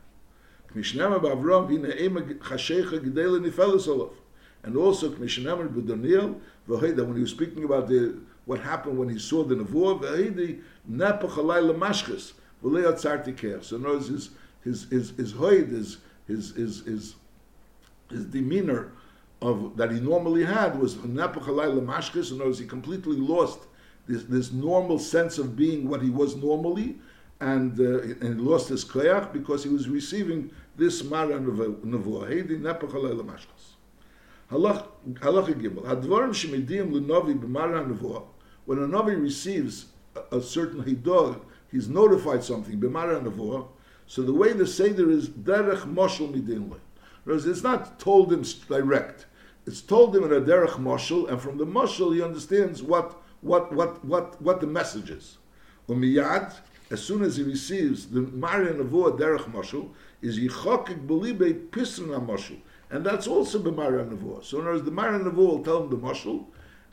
And 4.63 4.77
also, 4.77 5.11
Kmishanemar 5.11 5.69
B'Daniel, 5.69 6.39
Vahida, 6.69 7.07
when 7.07 7.17
he 7.17 7.23
was 7.23 7.31
speaking 7.31 7.65
about 7.65 7.89
the, 7.89 8.19
what 8.45 8.61
happened 8.61 8.99
when 8.99 9.09
he 9.09 9.19
saw 9.19 9.43
the 9.43 9.55
Navur, 9.55 10.01
Vahidi, 10.03 10.61
Napachalai 10.91 11.73
Lamashchis, 11.73 12.33
V'leyat 12.63 13.01
Sartikeh. 13.01 13.65
So, 13.65 13.77
in 13.77 13.87
other 13.87 13.95
words, 13.95 14.09
his, 14.09 14.31
his, 14.63 14.85
his, 14.91 15.11
his 15.17 15.33
hoid, 15.33 15.71
his, 15.71 15.99
his, 16.27 16.55
his, 16.55 16.81
his, 16.85 17.15
his 18.11 18.25
demeanor 18.27 18.93
of, 19.41 19.77
that 19.77 19.91
he 19.91 20.01
normally 20.01 20.45
had 20.45 20.79
was 20.79 20.97
Napachalai 20.97 21.81
Lamashchis, 21.81 22.31
in 22.31 22.37
other 22.37 22.47
words, 22.47 22.59
he 22.59 22.67
completely 22.67 23.17
lost 23.17 23.61
this, 24.07 24.25
this 24.25 24.53
normal 24.53 24.99
sense 24.99 25.39
of 25.39 25.57
being 25.57 25.89
what 25.89 26.03
he 26.03 26.11
was 26.11 26.37
normally, 26.37 26.99
and, 27.41 27.81
uh, 27.81 28.01
and 28.03 28.23
he 28.23 28.47
lost 28.47 28.69
his 28.69 28.85
koyach 28.85 29.33
because 29.33 29.65
he 29.65 29.71
was 29.71 29.89
receiving 29.89 30.51
this 30.77 31.03
mara 31.05 31.39
nevuah. 31.39 32.31
Halacha 34.51 34.87
gimel. 35.61 35.85
Hadvarim 35.85 36.31
shemidim 36.31 36.93
lenovi 36.93 37.39
b'mara 37.39 37.87
nevuah. 37.87 38.25
When 38.65 38.79
a 38.79 38.87
novi 38.87 39.15
receives 39.15 39.87
a, 40.33 40.41
certain 40.41 40.83
hidor, 40.83 41.41
he's 41.71 41.89
notified 41.89 42.43
something 42.43 42.81
b'mara 42.81 43.23
nevuah. 43.23 43.69
So 44.07 44.23
the 44.23 44.35
way 44.35 44.53
the 44.53 44.67
seder 44.67 45.11
is 45.11 45.29
derech 45.29 45.83
moshel 45.83 46.33
midin 46.35 46.75
Whereas 47.25 47.47
it's 47.47 47.63
not 47.63 47.99
told 47.99 48.33
him 48.33 48.45
direct. 48.69 49.27
It's 49.67 49.81
told 49.81 50.17
him 50.17 50.25
in 50.25 50.33
a 50.33 50.41
derech 50.41 50.77
moshel, 50.79 51.29
and 51.29 51.41
from 51.41 51.59
the 51.59 51.67
moshel 51.67 52.15
he 52.15 52.23
understands 52.23 52.83
what 52.83 53.21
what, 53.43 53.73
what, 53.73 54.05
what, 54.05 54.41
what 54.43 54.61
the 54.61 54.67
message 54.67 55.11
is. 55.11 55.39
Umiyad, 55.89 56.55
as 56.91 57.03
soon 57.03 57.23
as 57.23 57.37
he 57.37 57.43
receives 57.43 58.07
the 58.07 58.21
Marian 58.21 58.79
Avua 58.79 59.19
Derech 59.19 59.51
Moshul, 59.51 59.91
is 60.23 60.39
Yichokik 60.39 61.07
Belibe 61.07 61.69
Pisrina 61.69 62.25
Moshul. 62.25 62.59
And 62.91 63.05
that's 63.07 63.27
also 63.27 63.59
B'Marian 63.61 64.17
Avua. 64.17 64.45
So 64.45 64.59
in 64.59 64.65
other 64.65 64.73
words, 64.73 64.85
the 64.85 64.91
Marian 64.91 65.25
Avua 65.25 65.35
will 65.37 65.65
tell 65.65 65.85
him 65.85 65.91
the 65.91 65.97
Moshul, 65.97 66.47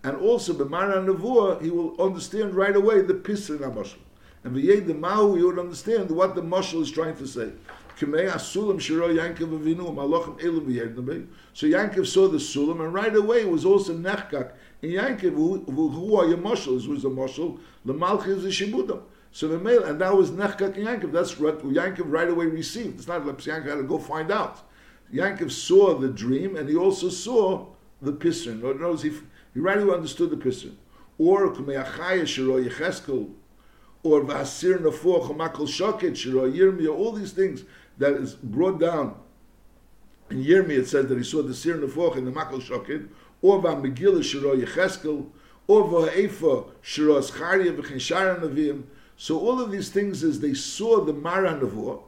and 0.04 0.16
also 0.18 0.54
B'Marian 0.54 1.08
Avua, 1.14 1.62
he 1.62 1.70
will 1.70 2.00
understand 2.00 2.54
right 2.56 2.76
away 2.76 3.02
the 3.02 3.16
Pisrina 3.16 3.74
Moshul. 3.74 4.00
And 4.44 4.56
V'yed 4.56 4.86
the 4.86 4.94
Mahu, 4.94 5.36
he 5.36 5.44
would 5.44 5.58
understand 5.58 6.12
what 6.12 6.36
the 6.36 6.42
Moshul 6.42 6.82
is 6.82 6.92
trying 6.92 7.16
to 7.18 7.28
say. 7.28 7.52
So 8.00 8.06
Yankov 8.06 8.46
saw 12.06 12.28
the 12.28 12.38
sulam, 12.38 12.80
and 12.80 12.94
right 12.94 13.16
away 13.16 13.42
it 13.42 13.50
was 13.50 13.66
also 13.66 13.98
nechkak 13.98 14.52
And 14.84 14.92
Yankov 14.92 15.34
who 15.34 15.64
who 15.66 16.16
are 16.16 16.28
your 16.28 16.38
mushals 16.38 16.86
who 16.86 16.94
is 16.94 17.06
a 17.06 17.08
mushal 17.08 17.58
the 17.84 17.96
malchi 17.96 18.28
is 18.28 18.44
shibudam. 18.54 19.02
So 19.32 19.48
the 19.48 19.58
male, 19.58 19.84
and 19.84 20.00
that 20.00 20.16
was 20.16 20.30
nechkak 20.30 20.78
in 20.78 20.86
Yankov. 20.86 21.12
That's 21.12 21.40
what 21.40 21.64
Yankov 21.64 22.12
right 22.12 22.30
away 22.30 22.46
received. 22.46 23.00
It's 23.00 23.08
not 23.08 23.26
like 23.26 23.40
Yankov 23.40 23.66
had 23.66 23.76
to 23.78 23.84
go 23.84 23.98
find 23.98 24.32
out. 24.32 24.67
Yankov 25.14 25.52
saw 25.52 25.98
the 25.98 26.10
dream, 26.10 26.56
and 26.56 26.68
he 26.68 26.76
also 26.76 27.10
saw 27.10 27.68
the 28.02 28.14
pisrin. 28.14 28.64
Or 28.64 28.74
knows 28.74 29.04
he 29.04 29.12
he 29.54 29.60
right 29.60 29.78
away 29.78 29.96
understood 29.96 30.30
the 30.30 30.38
pisrin. 30.38 30.76
Or 31.18 31.54
k'mei 31.54 31.84
achaya 31.84 32.28
shiro 32.28 32.62
Yecheskel 32.62 33.32
or 34.04 34.22
Vasir 34.22 34.80
Nafuach 34.80 35.36
Makal 35.36 35.68
Shoket 35.68 36.16
Shiro 36.16 36.50
Yirmiyah, 36.50 36.96
all 36.96 37.12
these 37.12 37.34
things 37.34 37.64
that 37.98 38.14
is 38.14 38.36
brought 38.36 38.80
down. 38.80 39.16
In 40.30 40.44
Yirmiyah 40.44 40.80
it 40.80 40.88
says 40.88 41.08
that 41.08 41.18
he 41.18 41.24
saw 41.24 41.42
the 41.42 41.54
Sir 41.54 41.78
Nafuach 41.78 42.18
in 42.18 42.26
the 42.26 42.32
Makal 42.32 42.62
Shoket, 42.62 43.10
or 43.42 43.62
Va 43.62 43.76
Megillah 43.76 44.24
Shiro 44.24 44.56
Yecheskel, 44.56 45.28
or 45.68 45.88
Va 45.88 46.12
Eifa 46.12 46.70
Shiro 46.82 47.20
Ascharya 47.20 47.76
V'Chenshara 47.76 48.40
Navim. 48.40 48.84
So 49.18 49.40
all 49.40 49.60
of 49.60 49.72
these 49.72 49.90
things 49.90 50.24
is 50.24 50.40
they 50.40 50.54
saw 50.54 51.04
the 51.04 51.14
Mara 51.14 51.60
Navur, 51.60 52.02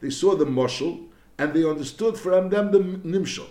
they 0.00 0.10
saw 0.10 0.34
the 0.34 0.46
Moshel, 0.46 1.06
and 1.38 1.52
they 1.52 1.64
understood 1.64 2.18
from 2.18 2.50
them 2.50 2.70
the 2.70 2.78
Nimshal. 2.78 3.48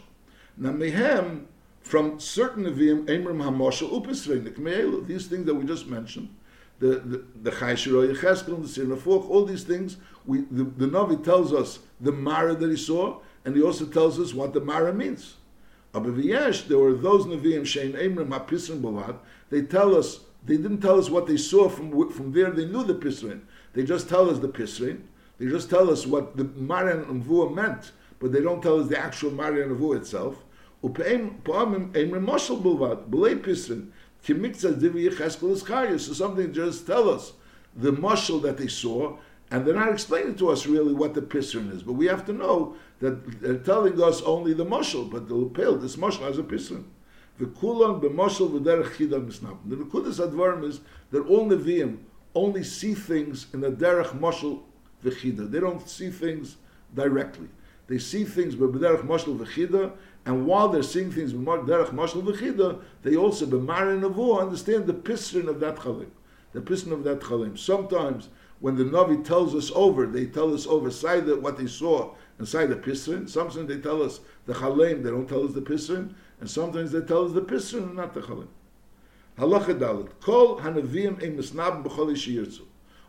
Now 0.58 0.72
Mehem, 0.72 1.46
from 1.82 2.20
certain 2.20 2.64
Nevi'im, 2.66 3.06
Emrim 3.06 3.44
HaMoshel, 3.44 3.92
Upisrein, 3.92 5.08
these 5.08 5.28
things 5.28 5.46
that 5.46 5.56
we 5.56 5.66
just 5.66 5.88
mentioned, 5.88 6.34
the 6.80 7.00
the 7.00 7.24
the 7.42 7.52
Chayshiro 7.52 8.14
Yecheskel, 8.14 8.62
the 8.62 8.82
sirnafuch, 8.82 9.30
all 9.30 9.46
these 9.46 9.64
things. 9.64 9.98
We 10.26 10.42
the, 10.42 10.64
the 10.64 10.88
Navi 10.88 11.24
tells 11.24 11.54
us 11.54 11.80
the 12.00 12.12
Mara 12.12 12.56
that 12.56 12.70
he 12.70 12.78
saw, 12.78 13.20
and 13.46 13.56
he 13.56 13.62
also 13.62 13.86
tells 13.86 14.20
us 14.20 14.34
what 14.34 14.54
the 14.54 14.62
Mara 14.62 14.94
means. 14.94 15.36
Abaviyesh, 15.94 16.68
there 16.68 16.80
were 16.80 16.94
those 16.94 17.26
Nevi'im 17.26 17.62
Shein 17.62 17.94
Emrim 17.94 18.30
HaPisrin 18.30 18.82
Bavad. 18.82 19.18
They 19.50 19.62
tell 19.62 19.96
us 19.96 20.22
they 20.46 20.58
didn't 20.58 20.82
tell 20.82 21.00
us 21.00 21.10
what 21.10 21.28
they 21.28 21.38
saw 21.38 21.70
from 21.70 22.12
from 22.12 22.32
there. 22.32 22.52
They 22.52 22.66
knew 22.66 22.84
the 22.84 22.96
Pisrin. 22.96 23.42
They 23.74 23.84
just 23.84 24.10
tell 24.10 24.30
us 24.30 24.40
the 24.40 24.50
Pisrin. 24.50 25.02
They 25.40 25.48
just 25.48 25.70
tell 25.70 25.90
us 25.90 26.06
what 26.06 26.38
the 26.38 26.44
Mara 26.44 26.98
and 26.98 27.24
Mvua 27.24 27.54
meant, 27.54 27.92
but 28.20 28.32
they 28.32 28.42
don't 28.42 28.62
tell 28.62 28.80
us 28.80 28.88
the 28.88 28.98
actual 28.98 29.32
Mara 29.32 29.64
and 29.64 29.78
Mvua 29.78 29.98
itself. 29.98 30.44
So 30.82 30.94
something 36.14 36.54
just 36.54 36.88
tell 36.88 37.10
us 37.10 37.34
the 37.76 37.92
mushal 37.92 38.42
that 38.42 38.58
they 38.58 38.68
saw, 38.68 39.18
and 39.50 39.66
they're 39.66 39.76
not 39.76 39.92
explaining 39.92 40.36
to 40.36 40.50
us 40.50 40.66
really 40.66 40.94
what 40.94 41.14
the 41.14 41.22
pisrin 41.22 41.74
is. 41.74 41.84
But 41.84 41.94
we 41.94 42.06
have 42.08 42.26
to 42.26 42.34
know 42.34 42.76
that 43.00 43.42
they're 43.42 43.58
telling 43.58 44.02
us 44.02 44.22
only 44.22 44.54
the 44.54 44.66
mushal, 44.66 45.10
but 45.10 45.28
the 45.28 45.36
lapel, 45.36 45.78
this 45.78 45.96
mushal 45.96 46.22
has 46.22 46.38
a 46.38 46.44
pisrin. 46.44 46.84
The 47.40 47.46
kulon 47.46 48.02
b'mushal 48.02 48.52
v'derech 48.52 48.96
chida 48.96 49.26
misnab. 49.26 49.58
The 49.66 49.78
nekudas 49.78 50.20
advarim 50.20 50.64
is 50.64 50.82
that 51.12 51.26
all 51.26 51.48
neviim 51.48 51.98
only 52.36 52.64
see 52.64 52.94
things 52.94 53.48
in 53.54 53.62
the 53.62 53.72
derech 53.72 54.20
mushal 54.20 54.62
v'chida. 55.04 55.50
They 55.50 55.60
don't 55.60 55.88
see 55.88 56.10
things 56.10 56.58
directly. 56.94 57.50
They 57.88 57.98
see 57.98 58.24
things 58.24 58.56
b'derech 58.56 59.06
mushal 59.06 59.38
v'chida, 59.38 59.92
and 60.26 60.46
while 60.46 60.70
they're 60.70 60.84
seeing 60.84 61.12
things 61.12 61.34
derech 61.34 61.90
mashal 61.90 62.24
v'chida, 62.24 62.82
they 63.02 63.16
also 63.16 63.46
b'marin 63.46 64.02
avo 64.10 64.40
understand 64.42 64.88
the 64.88 64.94
pisrin 64.94 65.48
of 65.48 65.60
that 65.60 65.76
chalim, 65.76 66.10
the 66.54 66.62
pisrin 66.62 66.94
of 66.94 67.04
that 67.04 67.20
chalim. 67.20 67.58
Sometimes 67.58 68.30
when 68.62 68.78
the 68.78 68.86
navi 68.86 69.24
tells 69.26 69.54
us 69.54 69.70
over, 69.76 70.06
they 70.08 70.26
tell 70.26 70.54
us 70.54 70.66
over 70.66 70.90
what 71.36 71.58
they 71.58 71.68
saw 71.68 72.14
inside 72.40 72.68
the 72.68 72.76
pisrin. 72.78 73.28
Sometimes 73.30 73.68
they 73.68 73.80
tell 73.80 74.02
us 74.02 74.22
the 74.46 74.54
chalim, 74.54 75.04
they 75.04 75.10
don't 75.10 75.28
tell 75.28 75.44
us 75.44 75.54
the 75.54 75.62
pisrin, 75.62 76.14
and 76.40 76.50
sometimes 76.50 76.94
they 76.94 77.02
tell 77.02 77.26
us 77.26 77.34
the 77.34 77.42
pisrin 77.42 77.84
and 77.84 77.96
not 77.96 78.14
the 78.14 78.22
chalim. 78.22 78.48
Halacha 79.38 79.78
dalit. 79.78 80.10
Kol 80.22 80.62
hanavim 80.62 81.22
ein 81.22 81.36
b'chol 81.38 82.14
yirtzu. 82.14 82.62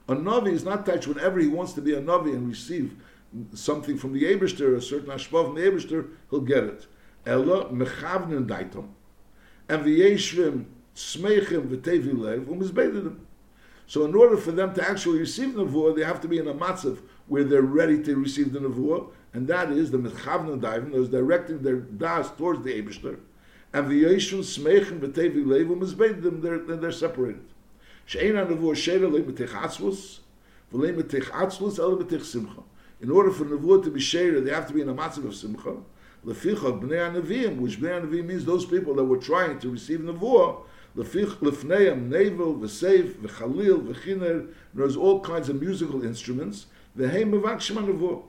A 0.06 0.14
navi 0.14 0.52
is 0.52 0.64
not 0.64 0.84
touched 0.84 1.06
whenever 1.06 1.40
he 1.40 1.46
wants 1.46 1.72
to 1.72 1.80
be 1.80 1.94
a 1.94 2.00
navi 2.00 2.34
and 2.34 2.48
receive 2.48 2.94
something 3.54 3.96
from 3.96 4.12
the 4.12 4.24
Eberster, 4.24 4.76
a 4.76 4.82
certain 4.82 5.08
ashpav 5.08 5.46
from 5.46 5.54
the 5.54 5.62
Eberster, 5.62 6.08
he'll 6.30 6.40
get 6.40 6.64
it. 6.64 6.86
Ella 7.26 7.66
mechavnen 7.70 8.46
daitom. 8.46 8.88
And 9.68 9.84
v'yeshvim 9.84 10.66
smeichim 10.94 11.68
v'tevi 11.68 12.16
lev 12.16 12.42
u'mizbededim. 12.42 13.16
So 13.86 14.04
in 14.04 14.14
order 14.14 14.36
for 14.36 14.52
them 14.52 14.74
to 14.74 14.88
actually 14.88 15.18
receive 15.18 15.54
the 15.54 15.64
nevuah, 15.64 15.96
they 15.96 16.04
have 16.04 16.20
to 16.20 16.28
be 16.28 16.38
in 16.38 16.48
a 16.48 16.54
matzav 16.54 17.00
where 17.26 17.44
they're 17.44 17.62
ready 17.62 18.02
to 18.02 18.16
receive 18.16 18.52
the 18.52 18.60
nevuah, 18.60 19.08
and 19.32 19.48
that 19.48 19.70
is 19.72 19.90
the 19.90 19.98
mechavnen 19.98 20.60
daivim, 20.60 20.92
those 20.92 21.08
directing 21.08 21.62
their 21.62 21.76
das 21.76 22.30
towards 22.32 22.62
the 22.62 22.72
Eberster. 22.72 23.18
And 23.72 23.86
v'yeshvim 23.86 24.40
smeichim 24.40 25.00
v'tevi 25.00 25.46
lev 25.46 25.68
u'mizbededim, 25.68 26.42
they're, 26.42 26.58
they're 26.76 26.92
separated. 26.92 27.53
שאין 28.06 28.36
הנבוא 28.36 28.74
שאלה 28.74 29.08
לא 29.08 29.18
מתח 29.26 29.54
עצמוס, 29.54 30.20
ולא 30.72 30.92
מתח 30.96 31.30
עצמוס, 31.30 31.80
אלא 31.80 32.00
מתח 32.00 32.24
שמחה. 32.24 32.60
In 33.02 33.06
order 33.06 33.30
for 33.38 33.44
נבוא 33.44 33.84
to 33.84 33.88
be 33.96 34.00
שאלה, 34.00 34.40
they 34.40 34.54
have 34.54 34.70
to 34.70 34.74
be 34.74 34.80
in 34.80 34.88
a 34.88 35.00
matzah 35.00 35.28
of 35.28 35.32
שמחה. 35.32 35.70
לפיך 36.26 36.64
בני 36.64 37.00
הנביאים, 37.00 37.64
which 37.64 37.80
בני 37.80 37.92
הנביאים 37.92 38.26
means 38.28 38.44
those 38.44 38.64
people 38.64 38.94
that 38.94 39.04
were 39.04 39.26
trying 39.26 39.62
to 39.62 39.66
receive 39.66 40.02
נבוא, 40.02 40.54
לפיך 40.96 41.42
לפניהם 41.42 42.12
נבל 42.12 42.64
וסייף 42.64 43.06
וחליל 43.22 43.76
וחינר, 43.86 44.40
there's 44.76 44.96
all 44.96 45.26
kinds 45.26 45.48
of 45.48 45.62
musical 45.62 46.02
instruments, 46.02 46.66
והם 46.96 47.30
מבקשים 47.30 47.78
הנבוא. 47.78 48.22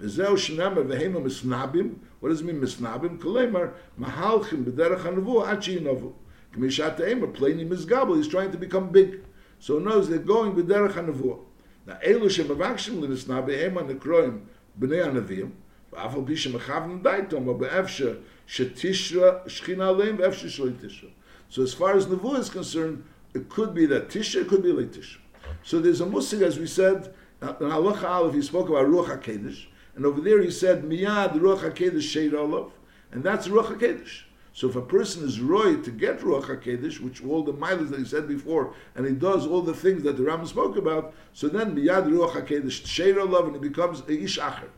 וזהו 0.00 0.38
שנאמר, 0.38 0.82
והם 0.88 1.16
המסנאבים, 1.16 1.94
what 2.22 2.26
does 2.26 2.40
it 2.40 2.44
mean 2.44 2.62
מסנאבים? 2.62 3.18
כלומר, 3.18 3.64
מהלכים 3.98 4.64
בדרך 4.64 5.06
הנבוא 5.06 5.46
עד 5.46 5.62
שיהיה 5.62 5.80
נבוא. 5.80 6.12
K'mishat 6.55 6.99
eimer 6.99 7.31
pleni 7.31 7.67
mizgabel. 7.67 8.17
He's 8.17 8.27
trying 8.27 8.51
to 8.51 8.57
become 8.57 8.89
big. 8.89 9.23
So 9.59 9.79
knows 9.79 10.09
they're 10.09 10.19
going 10.19 10.53
b'derech 10.53 10.93
hanevuah. 10.93 11.39
Now 11.85 11.97
elu 12.05 12.25
shemavakshim 12.25 13.01
l'nisnabim 13.01 13.57
heim 13.59 13.75
nekroim 13.75 14.41
bnei 14.79 15.05
anavim. 15.05 15.51
ואף 15.93 16.15
על 16.15 16.21
פי 16.25 16.37
שמכוון 16.37 17.03
דייתום, 17.03 17.49
אבל 17.49 17.59
באפשר 17.59 18.13
שתשרה 18.47 19.31
שכינה 19.47 19.89
עליהם 19.89 20.15
ואפשר 20.19 20.47
שלא 20.47 20.69
תשרה. 20.81 21.09
So 21.49 21.63
as 21.63 21.73
far 21.73 21.97
as 21.97 22.05
Nevuah 22.05 22.39
is 22.39 22.49
concerned, 22.49 23.03
it 23.33 23.49
could 23.49 23.73
be 23.73 23.85
that 23.87 24.07
Tisha, 24.07 24.41
it 24.41 24.47
could 24.47 24.63
be 24.63 24.71
late 24.71 24.93
Tisha. 24.93 25.17
So 25.63 25.79
there's 25.81 25.99
a 25.99 26.05
musig, 26.05 26.41
as 26.41 26.57
we 26.57 26.65
said, 26.65 27.13
in 27.41 27.47
Halacha 27.47 28.05
Aleph, 28.05 28.33
he 28.33 28.41
spoke 28.41 28.69
about 28.69 28.85
Ruach 28.85 29.07
HaKedesh, 29.07 29.65
and 29.95 30.05
over 30.05 30.21
there 30.21 30.41
he 30.41 30.49
said, 30.49 30.83
Miyad 30.83 31.33
Ruach 31.33 31.59
HaKedesh 31.59 32.07
Sheid 32.13 32.33
Olav, 32.33 32.71
and 33.11 33.21
that's 33.21 33.49
Ruach 33.49 33.77
HaKedesh. 33.77 34.21
So 34.56 34.70
if 34.70 34.74
a 34.74 34.80
person 34.80 35.22
is 35.22 35.38
roy 35.38 35.76
to 35.82 35.90
get 35.90 36.20
Ruach 36.20 36.46
HaKedesh, 36.46 37.00
which 37.00 37.22
all 37.22 37.44
the 37.44 37.52
miles 37.52 37.90
that 37.90 37.98
he 37.98 38.06
said 38.06 38.26
before, 38.26 38.72
and 38.94 39.04
he 39.04 39.12
does 39.12 39.46
all 39.46 39.60
the 39.60 39.74
things 39.74 40.02
that 40.04 40.16
the 40.16 40.22
Ram 40.22 40.46
spoke 40.46 40.78
about, 40.78 41.12
so 41.34 41.46
then 41.46 41.76
Miyad 41.76 42.08
Ruach 42.08 42.30
HaKedesh 42.30 42.86
Sheid 42.86 43.18
Olav, 43.18 43.48
and 43.48 43.56
he 43.56 43.60
becomes 43.60 44.00
a 44.08 44.18
Ish 44.18 44.38
Acher. 44.38 44.70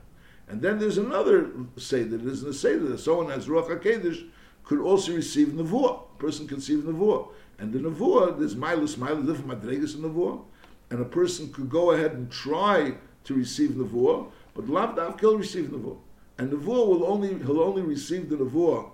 And 0.49 0.61
then 0.61 0.81
there's 0.81 0.99
another 0.99 1.53
Seder, 1.77 2.17
there's 2.17 2.43
a 2.43 2.53
Seder 2.53 2.89
that 2.89 2.99
someone 2.99 3.31
has 3.31 3.47
Ruach 3.47 3.69
HaKedesh 3.69 4.29
could 4.65 4.81
also 4.81 5.15
receive 5.15 5.51
Nevuah. 5.51 6.01
A 6.17 6.19
person 6.19 6.49
can 6.49 6.57
receive 6.57 6.81
Nevuah. 6.81 7.29
And 7.61 7.73
the 7.73 7.79
Nevuah, 7.79 8.37
there's 8.37 8.57
Milus, 8.57 8.97
Milus, 8.97 9.27
different 9.29 9.63
Madregas 9.63 9.95
in 9.95 10.03
Nevuah. 10.03 10.43
And 10.91 11.01
a 11.01 11.05
person 11.05 11.53
could 11.53 11.71
go 11.71 11.93
ahead 11.93 12.15
and 12.15 12.29
try 12.33 12.95
to 13.23 13.35
receive 13.35 13.71
Nevuah, 13.71 14.29
but 14.55 14.69
Lav 14.69 14.97
will 15.23 15.39
receive 15.39 15.67
Nevuah. 15.67 15.99
And 16.37 16.51
Nevuah 16.51 16.89
will 16.89 17.05
only, 17.05 17.39
he'll 17.39 17.61
only 17.61 17.83
receive 17.83 18.29
the 18.29 18.39
Nevuah 18.39 18.91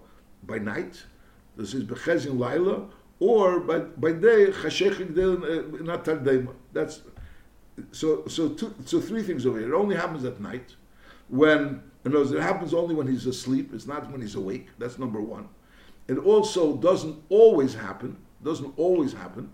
by 0.47 0.59
night. 0.59 1.03
This 1.57 1.75
is 1.75 1.85
Bechezin 1.85 2.39
Laila, 2.39 2.89
or 3.21 3.61
by, 3.61 3.79
by 3.79 4.13
day, 4.13 4.47
uh, 4.47 4.53
not 4.53 6.05
Tardema. 6.05 6.53
That's, 6.73 7.03
so, 7.93 8.27
so, 8.27 8.51
two, 8.51 8.75
so 8.85 9.01
three 9.01 9.23
things 9.23 9.47
over 9.47 9.59
here. 9.59 9.73
It 9.73 9.77
only 9.77 9.97
happens 9.97 10.25
at 10.25 10.41
night 10.41 10.75
when, 11.29 11.83
in 12.05 12.13
other 12.13 12.19
words, 12.19 12.33
it 12.33 12.43
happens 12.43 12.75
only 12.75 12.95
when 12.95 13.07
he's 13.07 13.27
asleep, 13.27 13.71
it's 13.73 13.87
not 13.87 14.11
when 14.11 14.21
he's 14.21 14.35
awake. 14.35 14.69
That's 14.79 14.99
number 14.99 15.21
one. 15.21 15.49
It 16.09 16.19
also 16.19 16.77
doesn't 16.77 17.17
always 17.29 17.75
happen, 17.75 18.17
doesn't 18.43 18.75
always 18.77 19.13
happen. 19.13 19.51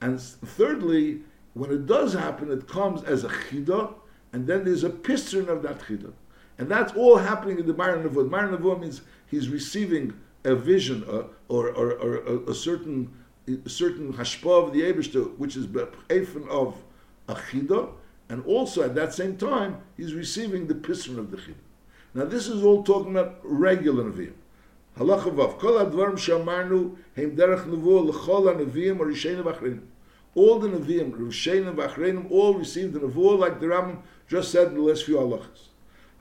And 0.00 0.20
thirdly, 0.20 1.20
when 1.54 1.70
it 1.70 1.86
does 1.86 2.12
happen, 2.12 2.50
it 2.50 2.66
comes 2.66 3.02
as 3.04 3.24
a 3.24 3.28
chida, 3.28 3.94
and 4.32 4.46
then 4.46 4.64
there's 4.64 4.82
a 4.82 4.90
piston 4.90 5.48
of 5.48 5.62
that 5.62 5.78
chida. 5.80 6.12
And 6.58 6.68
that's 6.68 6.92
all 6.94 7.16
happening 7.16 7.58
in 7.58 7.66
the. 7.66 7.74
Maran 7.74 8.02
Nevuah 8.08 8.80
means 8.80 9.02
he's 9.26 9.48
receiving 9.48 10.12
a 10.44 10.54
vision 10.54 11.04
uh, 11.08 11.24
or, 11.48 11.68
or, 11.70 11.92
or, 11.92 12.16
or, 12.18 12.50
a 12.50 12.54
certain 12.54 13.10
a 13.46 13.68
certain 13.68 14.12
hashpah 14.14 14.68
of 14.68 14.72
the 14.72 14.80
Ebershter, 14.80 15.36
which 15.36 15.54
is 15.56 15.66
be'efen 15.66 16.48
of 16.48 16.76
a 17.28 17.34
chida, 17.34 17.90
and 18.28 18.44
also 18.46 18.82
at 18.82 18.94
that 18.94 19.12
same 19.12 19.36
time, 19.36 19.78
he's 19.96 20.14
receiving 20.14 20.66
the 20.66 20.74
piston 20.74 21.18
of 21.18 21.30
the 21.30 21.36
chid. 21.36 21.56
Now 22.14 22.24
this 22.24 22.48
is 22.48 22.62
all 22.62 22.82
talking 22.82 23.10
about 23.10 23.40
regular 23.42 24.04
Nevi'im. 24.04 24.32
Halacha 24.96 25.34
vav, 25.34 25.58
kol 25.58 25.72
advarim 25.72 26.16
shamarnu, 26.16 26.96
heim 27.16 27.36
derech 27.36 27.66
nevuah 27.66 28.06
l'chol 28.06 28.46
ha-nevi'im 28.46 29.00
or 29.00 29.06
risheinu 29.06 29.42
v'achreinim. 29.42 29.82
All 30.34 30.58
the 30.58 30.68
Nevi'im, 30.68 31.12
risheinu 31.12 31.74
v'achreinim, 31.74 32.30
all 32.30 32.54
received 32.54 32.94
the 32.94 33.00
nevuah 33.00 33.38
like 33.38 33.60
the 33.60 33.66
Rambam 33.66 33.98
just 34.28 34.52
said 34.52 34.68
in 34.68 34.74
the 34.74 34.80
last 34.80 35.04
few 35.04 35.16
halachas. 35.16 35.68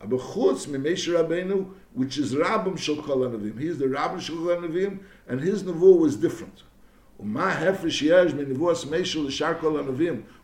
Aber 0.03 0.17
chutz 0.17 0.67
mi 0.67 0.77
Moshe 0.77 1.07
Rabbeinu, 1.07 1.71
which 1.93 2.17
is 2.17 2.35
Rabbim 2.35 2.77
Shel 2.77 2.97
Kol 2.97 3.19
HaNavim. 3.19 3.57
He 3.57 3.67
is 3.67 3.77
the 3.77 3.85
Rabbim 3.85 4.19
Shel 4.19 4.35
Kol 4.35 4.47
HaNavim, 4.47 4.99
and 5.29 5.39
his 5.39 5.63
Nevuah 5.63 5.97
was 5.97 6.17
different. 6.17 6.63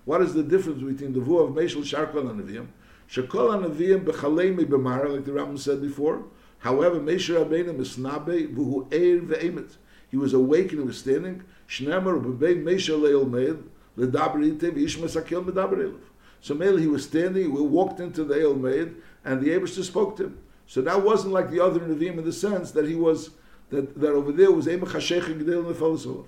What 0.06 0.22
is 0.22 0.34
the 0.34 0.44
difference 0.44 0.82
between 0.82 1.12
the 1.12 1.20
Nevuah 1.20 1.50
of 1.50 1.56
Moshe 1.56 1.76
L'Shar 1.76 2.08
Kol 2.08 2.24
HaNavim? 2.24 2.68
Shekol 3.10 3.50
HaNavim 3.52 4.06
b'chalei 4.06 4.56
mi 4.56 4.64
b'mara, 4.64 5.10
like 5.14 5.26
the 5.26 5.32
Rambam 5.32 5.60
said 5.60 5.82
before. 5.82 6.24
However, 6.60 7.02
Moshe 7.02 7.30
Rabbeinu 7.36 7.76
misnabe 7.76 8.48
v'hu 8.56 8.90
eir 8.92 9.20
ve'emet. 9.28 9.76
He 10.10 10.16
was 10.16 10.32
awake 10.34 10.72
and 10.72 10.80
he 10.80 10.88
was 10.88 11.00
standing. 11.00 11.44
Shnemer 11.68 12.18
b'bei 12.24 12.64
Moshe 12.64 12.98
le'el 12.98 13.30
meid, 13.30 13.62
l'daber 13.98 14.42
ite 14.42 14.74
v'ish 14.74 14.98
mesakel 15.00 15.44
medaber 15.44 15.80
elav. 15.80 16.00
So 16.42 16.54
Mele, 16.54 16.78
he 16.78 16.88
was 16.88 17.04
standing, 17.04 17.44
he 17.44 17.50
walked 17.50 18.00
into 18.00 18.24
the 18.24 18.42
El 18.42 18.54
Maid, 18.54 18.96
and 19.24 19.42
the 19.42 19.50
Abishter 19.50 19.84
spoke 19.84 20.18
to 20.18 20.26
him. 20.26 20.40
So 20.68 20.82
that 20.82 21.04
wasn't 21.04 21.34
like 21.34 21.50
the 21.50 21.60
other 21.60 21.80
Nevi'im 21.80 22.18
in 22.20 22.26
the 22.26 22.34
sense 22.34 22.72
that 22.72 22.88
he 22.88 22.96
was, 22.96 23.32
that, 23.70 24.00
that 24.00 24.12
over 24.12 24.32
there 24.32 24.52
was 24.52 24.68
Eimach 24.68 24.90
HaSheikh 24.90 25.42
Gedel 25.42 25.74
Nefelisov. 25.74 26.26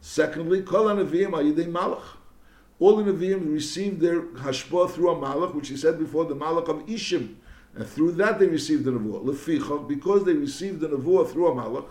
Secondly, 0.00 0.62
Kol 0.62 0.86
HaNevi'im 0.86 1.30
Ayidei 1.30 1.70
Malach. 1.70 2.02
All 2.78 2.96
the 2.96 3.10
Nevi'im 3.10 3.52
received 3.52 4.00
their 4.00 4.22
hashpah 4.22 4.90
through 4.90 5.10
a 5.10 5.16
Malach, 5.16 5.54
which 5.54 5.68
he 5.68 5.76
said 5.76 5.98
before, 5.98 6.24
the 6.24 6.36
Malach 6.36 6.68
of 6.68 6.86
Ishim. 6.86 7.34
And 7.74 7.86
through 7.86 8.12
that 8.12 8.38
they 8.38 8.46
received 8.46 8.84
the 8.84 8.92
Nevuah. 8.92 9.24
Lefichach, 9.24 9.86
because 9.86 10.24
they 10.24 10.32
received 10.32 10.80
the 10.80 10.88
Nevuah 10.88 11.30
through 11.30 11.48
a 11.48 11.54
Malach, 11.54 11.88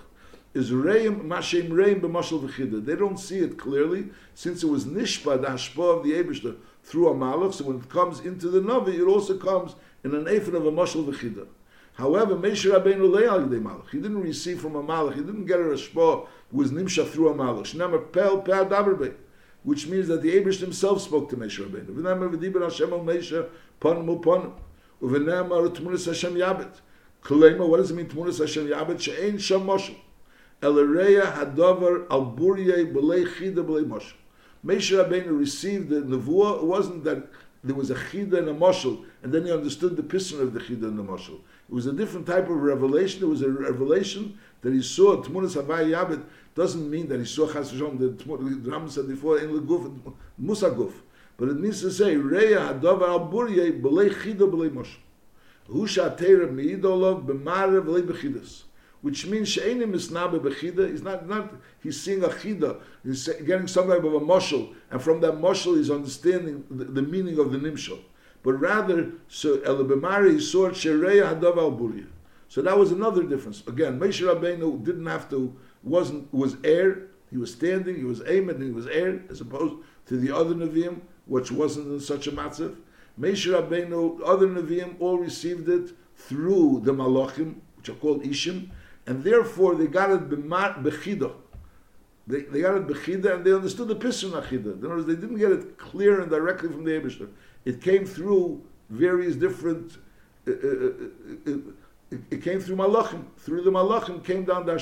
is 0.55 0.71
Reim 0.71 1.21
Mashem 1.21 1.71
Reim 1.71 2.01
b'Mashal 2.01 2.47
V'chida. 2.47 2.83
They 2.83 2.95
don't 2.95 3.19
see 3.19 3.39
it 3.39 3.59
clearly, 3.59 4.09
since 4.33 4.63
it 4.63 4.67
was 4.67 4.85
Nishpa, 4.85 5.39
the 5.39 5.47
hashpah 5.47 5.97
of 5.97 6.03
the 6.03 6.13
Abishter, 6.13 6.55
through 6.85 7.09
a 7.09 7.13
malach. 7.13 7.53
So 7.53 7.65
when 7.65 7.77
it 7.77 7.89
comes 7.89 8.21
into 8.21 8.49
the 8.49 8.61
navi, 8.61 8.99
it 8.99 9.07
also 9.07 9.37
comes 9.37 9.75
in 10.05 10.13
an 10.13 10.25
ephod 10.25 10.53
of 10.53 10.65
a 10.67 10.71
mashal 10.71 11.03
v'chida. 11.03 11.47
However, 11.93 12.35
Moshe 12.35 12.71
Rabbeinu 12.71 13.09
le'al 13.09 13.49
yidei 13.49 13.59
malach. 13.59 13.89
He 13.89 13.97
didn't 13.97 14.21
receive 14.21 14.61
from 14.61 14.75
a 14.75 14.83
malach. 14.83 15.15
He 15.15 15.21
didn't 15.21 15.45
get 15.45 15.59
a 15.59 15.63
reshpa 15.63 16.27
who 16.51 16.57
was 16.57 16.71
nimsha 16.71 17.09
through 17.09 17.29
a 17.29 17.33
malach. 17.33 17.73
Shnemer 17.73 18.11
pel 18.13 18.41
pel 18.41 18.67
daberbe, 18.67 19.15
which 19.63 19.87
means 19.87 20.07
that 20.07 20.21
the 20.21 20.31
Abrish 20.39 20.59
himself 20.59 21.01
spoke 21.01 21.29
to 21.31 21.37
Moshe 21.37 21.59
Rabbeinu. 21.59 21.87
V'nemer 21.87 22.29
v'diber 22.35 22.61
Hashem 22.61 22.93
al 22.93 22.99
Moshe 22.99 23.47
ponim 23.81 24.21
uponim. 24.21 24.53
U'v'nemer 25.01 25.75
tmunis 25.75 26.05
Hashem 26.05 26.35
yabet. 26.35 26.81
Kalema, 27.23 27.67
what 27.67 27.77
does 27.77 27.89
it 27.89 27.95
mean 27.95 28.07
tmunis 28.07 28.37
Hashem 28.37 28.67
yabet? 28.67 29.01
She'ein 29.01 29.39
sham 29.39 29.61
mashal. 29.61 29.95
Elareya 30.61 31.33
hadavar 31.33 32.05
al 32.11 32.31
buryei 32.35 32.93
b'lei 32.93 33.25
chida 33.25 33.65
b'lei 33.65 33.83
mashal. 33.83 34.13
Moshe 34.63 35.03
Rabbeinu 35.03 35.39
received 35.39 35.89
the 35.89 36.01
nevuah. 36.01 36.57
It 36.57 36.63
wasn't 36.65 37.03
that 37.05 37.27
there 37.65 37.75
was 37.75 37.89
a 37.89 37.95
chida 37.95 38.37
and 38.37 38.47
a 38.47 38.53
moshel, 38.53 39.03
and 39.23 39.33
then 39.33 39.45
he 39.45 39.51
understood 39.51 39.97
the 39.97 40.03
piston 40.03 40.39
of 40.39 40.53
the 40.53 40.59
chida 40.59 40.83
and 40.83 40.99
the 40.99 41.03
moshel. 41.03 41.39
It 41.67 41.73
was 41.73 41.87
a 41.87 41.93
different 41.93 42.27
type 42.27 42.47
of 42.47 42.57
revelation. 42.57 43.23
It 43.23 43.27
was 43.27 43.41
a 43.41 43.49
revelation 43.49 44.37
that 44.61 44.71
he 44.71 44.83
saw. 44.83 45.21
Tmunas 45.23 45.61
Havai 45.61 45.89
Yabed 45.89 46.23
doesn't 46.53 46.89
mean 46.89 47.07
that 47.09 47.19
he 47.19 47.25
saw 47.25 47.51
Chas 47.51 47.71
V'Shalom. 47.71 47.97
The, 47.97 48.09
Rambam 48.69 48.89
said 48.91 49.07
before 49.07 49.39
in 49.39 49.49
Leguf 49.49 50.13
Musaguf, 50.41 50.93
but 51.37 51.49
it 51.49 51.59
means 51.59 51.81
to 51.81 51.91
say 51.91 52.15
Reya 52.15 52.79
Hadavar 52.79 53.09
Al 53.09 53.31
Burye 53.31 53.81
B'lei 53.81 54.13
Chida 54.13 54.49
B'lei 54.49 54.69
Moshel. 54.69 54.97
Hu 55.67 55.87
Shatera 55.87 56.47
Meidolov 56.47 57.25
B'Mare 57.25 57.83
B'lei 57.83 58.03
B'Chidas 58.03 58.63
which 59.05 59.27
means 59.27 59.47
she'enim 59.49 59.93
misnabe 59.93 60.39
bechida. 60.39 60.89
He's 60.89 61.03
not 61.03 61.27
not 61.27 61.53
he's 61.83 62.01
seeing 62.01 62.23
a 62.23 62.27
chida. 62.27 62.81
He's 63.03 63.27
getting 63.45 63.67
some 63.67 63.87
type 63.87 64.03
of 64.03 64.15
a 64.15 64.19
moshel, 64.19 64.73
and 64.89 64.99
from 64.99 65.21
that 65.21 65.33
moshel 65.33 65.77
he's 65.77 65.91
understanding 65.91 66.63
the, 66.71 66.85
the 66.85 67.03
meaning 67.03 67.37
of 67.37 67.51
the 67.51 67.59
nimshal. 67.59 67.99
But 68.41 68.53
rather, 68.53 69.11
so 69.27 69.59
elabemari 69.59 70.41
saw 70.41 70.69
shereya 70.71 71.39
hadav 71.39 71.55
al 71.55 71.73
burya. 71.73 72.07
So 72.47 72.63
that 72.63 72.79
was 72.79 72.91
another 72.91 73.21
difference. 73.21 73.61
Again, 73.67 73.99
Moshe 73.99 74.25
Rabbeinu 74.25 74.83
didn't 74.83 75.05
have 75.05 75.29
to 75.29 75.55
wasn't 75.83 76.33
was 76.33 76.57
air. 76.63 77.03
He 77.29 77.37
was 77.37 77.51
standing. 77.51 77.95
He 77.97 78.05
was 78.05 78.23
aiming. 78.25 78.59
He 78.59 78.71
was 78.71 78.87
air, 78.87 79.21
as 79.29 79.39
opposed 79.39 79.75
to 80.07 80.17
the 80.17 80.35
other 80.35 80.55
neviim, 80.55 81.01
which 81.27 81.51
wasn't 81.51 81.89
in 81.89 81.99
such 81.99 82.25
a 82.25 82.31
matzav. 82.31 82.75
Moshe 83.19 83.45
Rabbeinu, 83.53 84.21
other 84.25 84.47
neviim, 84.47 84.95
all 84.99 85.19
received 85.19 85.69
it 85.69 85.91
through 86.15 86.81
the 86.83 86.91
malachim, 86.91 87.57
which 87.77 87.89
are 87.89 87.93
called 87.93 88.23
ishim 88.23 88.69
and 89.07 89.23
therefore 89.23 89.75
they 89.75 89.87
got 89.87 90.11
it 90.11 90.29
bechida. 90.29 91.33
They, 92.27 92.41
they 92.41 92.61
got 92.61 92.77
it 92.77 92.87
bechida, 92.87 93.35
and 93.35 93.45
they 93.45 93.53
understood 93.53 93.87
the 93.87 93.95
piston 93.95 94.31
achida. 94.31 94.73
In 94.73 94.79
other 94.79 94.89
words, 94.89 95.05
they 95.05 95.15
didn't 95.15 95.37
get 95.37 95.51
it 95.51 95.77
clear 95.77 96.21
and 96.21 96.29
directly 96.29 96.69
from 96.69 96.83
the 96.83 96.91
Eibushter. 96.91 97.29
It 97.65 97.81
came 97.81 98.05
through 98.05 98.63
various 98.89 99.35
different. 99.35 99.97
Uh, 100.47 100.51
uh, 100.51 100.55
uh, 100.55 101.51
it, 102.11 102.19
it, 102.31 102.43
came 102.43 102.59
through 102.59 102.75
malachim. 102.77 103.25
Through 103.37 103.63
the 103.63 103.71
malachim 103.71 104.23
came 104.23 104.45
down 104.45 104.65
the. 104.65 104.73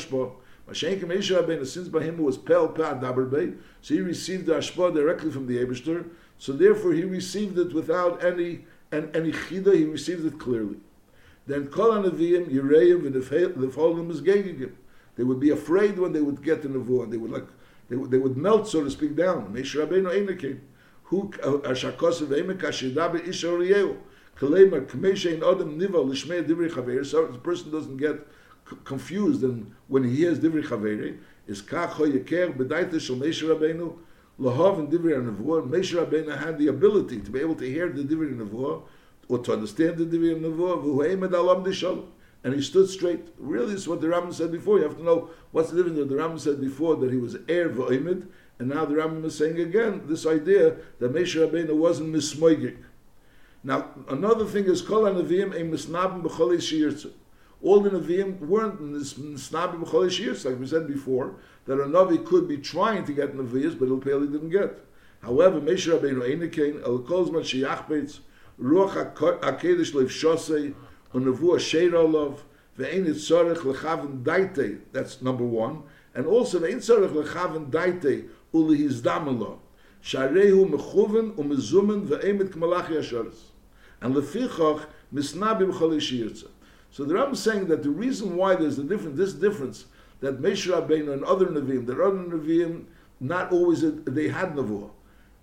Mashenkim 0.69 1.07
Esha 1.07 1.43
Rabbeinu, 1.43 1.67
since 1.67 1.89
by 1.89 2.01
him 2.01 2.17
was 2.17 2.37
pel 2.37 2.69
pa 2.69 2.93
daber 2.93 3.57
so 3.81 3.93
he 3.93 3.99
received 3.99 4.45
the 4.45 4.53
ashpa 4.53 4.93
directly 4.93 5.29
from 5.29 5.45
the 5.45 5.57
Eibushter. 5.57 6.09
So 6.37 6.53
therefore, 6.53 6.93
he 6.93 7.03
received 7.03 7.59
it 7.59 7.73
without 7.73 8.23
any 8.23 8.65
and 8.89 9.13
any 9.13 9.33
chida. 9.33 9.75
He 9.75 9.83
received 9.83 10.25
it 10.25 10.39
clearly 10.39 10.77
then 11.45 11.67
kol 11.67 11.91
anavim 11.91 12.49
yireim 12.49 13.01
v'nefholim 13.01 14.09
is 14.11 14.21
gegigim. 14.21 14.71
They 15.15 15.23
would 15.23 15.39
be 15.39 15.49
afraid 15.49 15.99
when 15.99 16.13
they 16.13 16.21
would 16.21 16.41
get 16.41 16.61
the 16.61 16.69
nevuah. 16.69 17.09
They 17.09 17.17
would 17.17 17.31
like 17.31 17.47
they 17.89 17.97
would, 17.97 18.11
they 18.11 18.17
would 18.17 18.37
melt, 18.37 18.67
so 18.67 18.83
to 18.83 18.89
speak, 18.89 19.15
down. 19.15 19.53
Meish 19.53 19.75
Rabbeinu 19.75 20.11
Einekim. 20.11 20.59
Who 21.03 21.31
uh, 21.43 21.69
ashakos 21.69 22.21
v'emek 22.25 22.61
ashida 22.61 23.11
be'ish 23.11 23.43
oriyeu. 23.43 23.97
Kalema 24.37 24.85
k'mei 24.85 25.25
in 25.25 25.43
adam 25.43 25.77
niva 25.77 26.03
l'shmei 26.03 26.43
divrei 26.43 26.69
chaver. 26.69 27.05
So 27.05 27.27
the 27.27 27.37
person 27.37 27.71
doesn't 27.71 27.97
get 27.97 28.25
confused 28.85 29.43
and 29.43 29.75
when 29.87 30.05
he 30.05 30.15
hears 30.15 30.39
divrei 30.39 30.63
chaver 30.63 31.17
is 31.45 31.61
kach 31.61 31.89
ho 31.89 32.05
yeker 32.05 32.55
b'daita 32.55 32.99
shel 33.01 33.17
Meish 33.17 33.43
Rabbeinu 33.43 33.97
lahov 34.39 34.79
and 34.79 34.89
divrei 34.89 35.21
nevuah. 35.21 35.69
Meish 35.69 35.93
Rabbeinu 35.93 36.39
had 36.39 36.57
the 36.57 36.67
ability 36.67 37.19
to 37.19 37.29
be 37.29 37.41
able 37.41 37.55
to 37.55 37.65
hear 37.65 37.89
the 37.89 38.01
divrei 38.01 38.33
nevuah 38.33 38.81
or 39.27 39.39
to 39.39 39.53
understand 39.53 39.97
the 39.97 40.05
Divya 40.05 40.39
Nevuah, 40.39 42.05
and 42.43 42.53
he 42.53 42.61
stood 42.61 42.89
straight. 42.89 43.21
Really, 43.37 43.73
is 43.73 43.87
what 43.87 44.01
the 44.01 44.07
Rambam 44.07 44.33
said 44.33 44.51
before. 44.51 44.77
You 44.77 44.83
have 44.83 44.97
to 44.97 45.03
know 45.03 45.29
what's 45.51 45.71
the 45.71 45.77
difference. 45.77 46.09
The 46.09 46.15
Rambam 46.15 46.39
said 46.39 46.59
before 46.59 46.95
that 46.97 47.11
he 47.11 47.17
was 47.17 47.35
Er 47.35 47.69
V'Oimid, 47.69 48.27
and 48.59 48.69
now 48.69 48.85
the 48.85 48.95
Rambam 48.95 49.23
is 49.25 49.37
saying 49.37 49.59
again 49.59 50.03
this 50.05 50.25
idea 50.25 50.75
that 50.99 51.13
Moshe 51.13 51.35
Rabbeinu 51.35 51.75
wasn't 51.75 52.13
mismoiging. 52.13 52.77
Now, 53.63 53.91
another 54.09 54.45
thing 54.45 54.65
is 54.65 54.81
Kol 54.81 55.03
HaNevi'im 55.03 55.55
a 55.55 55.63
misnabim 55.63 56.21
b'chol 56.21 56.57
shiyirtzu. 56.57 57.11
All 57.61 57.79
the 57.79 57.91
Nevi'im 57.91 58.39
weren't 58.39 58.81
misnabim 58.81 59.85
b'chol 59.85 60.07
shiyirtzu, 60.07 60.45
like 60.45 60.59
we 60.59 60.67
said 60.67 60.85
before, 60.85 61.35
that 61.65 61.79
a 61.79 61.85
Navi 61.85 62.25
could 62.25 62.45
be 62.45 62.57
trying 62.57 63.05
to 63.05 63.13
get 63.13 63.33
Nevi'is, 63.33 63.79
but 63.79 63.87
Ilpeli 63.87 64.29
didn't 64.29 64.49
get. 64.49 64.83
However, 65.21 65.61
Moshe 65.61 65.97
Rabbeinu 65.97 66.21
Einikein, 66.23 66.83
El 66.83 66.99
Kolzman 66.99 67.43
Shiyachbeitz, 67.43 67.85
Ruach 67.87 67.87
HaKedesh 67.87 68.19
Lev 68.59 70.09
Shosei, 70.09 70.73
Unavu 71.13 71.55
Asher 71.55 71.95
Olav, 71.95 72.43
Ve'en 72.77 73.05
Yitzorech 73.05 73.57
Lechaven 73.57 74.23
Daite, 74.23 74.79
that's 74.91 75.21
number 75.21 75.43
one, 75.43 75.83
and 76.15 76.25
also 76.25 76.59
Ve'en 76.59 76.75
Yitzorech 76.75 77.11
Lechaven 77.11 77.69
Daite, 77.69 78.29
Uli 78.53 78.77
Hizdamelo, 78.79 79.59
Sharehu 80.03 80.69
Mechuven 80.69 81.33
Umezumen 81.35 82.07
Ve'emet 82.07 82.49
Kmalach 82.49 82.87
Yashoris. 82.87 83.51
And 84.01 84.15
Lefichach 84.15 84.85
Misnabi 85.13 85.71
B'chol 85.71 85.95
Yishirtza. 85.95 86.47
So 86.91 87.05
the 87.05 87.15
Ram 87.15 87.31
is 87.31 87.39
saying 87.39 87.67
that 87.67 87.81
the 87.81 87.89
reason 87.89 88.35
why 88.35 88.55
there's 88.55 88.77
a 88.77 88.83
difference, 88.83 89.17
this 89.17 89.33
difference, 89.33 89.85
that 90.19 90.41
Moshe 90.41 90.71
Rabbeinu 90.71 91.11
and 91.13 91.23
other 91.23 91.47
Nevi'im, 91.47 91.85
the 91.85 91.93
other 91.93 92.17
Nevi'im, 92.17 92.85
not 93.19 93.51
always, 93.51 93.81
they 93.81 94.27
had 94.27 94.55
Nevuah. 94.55 94.89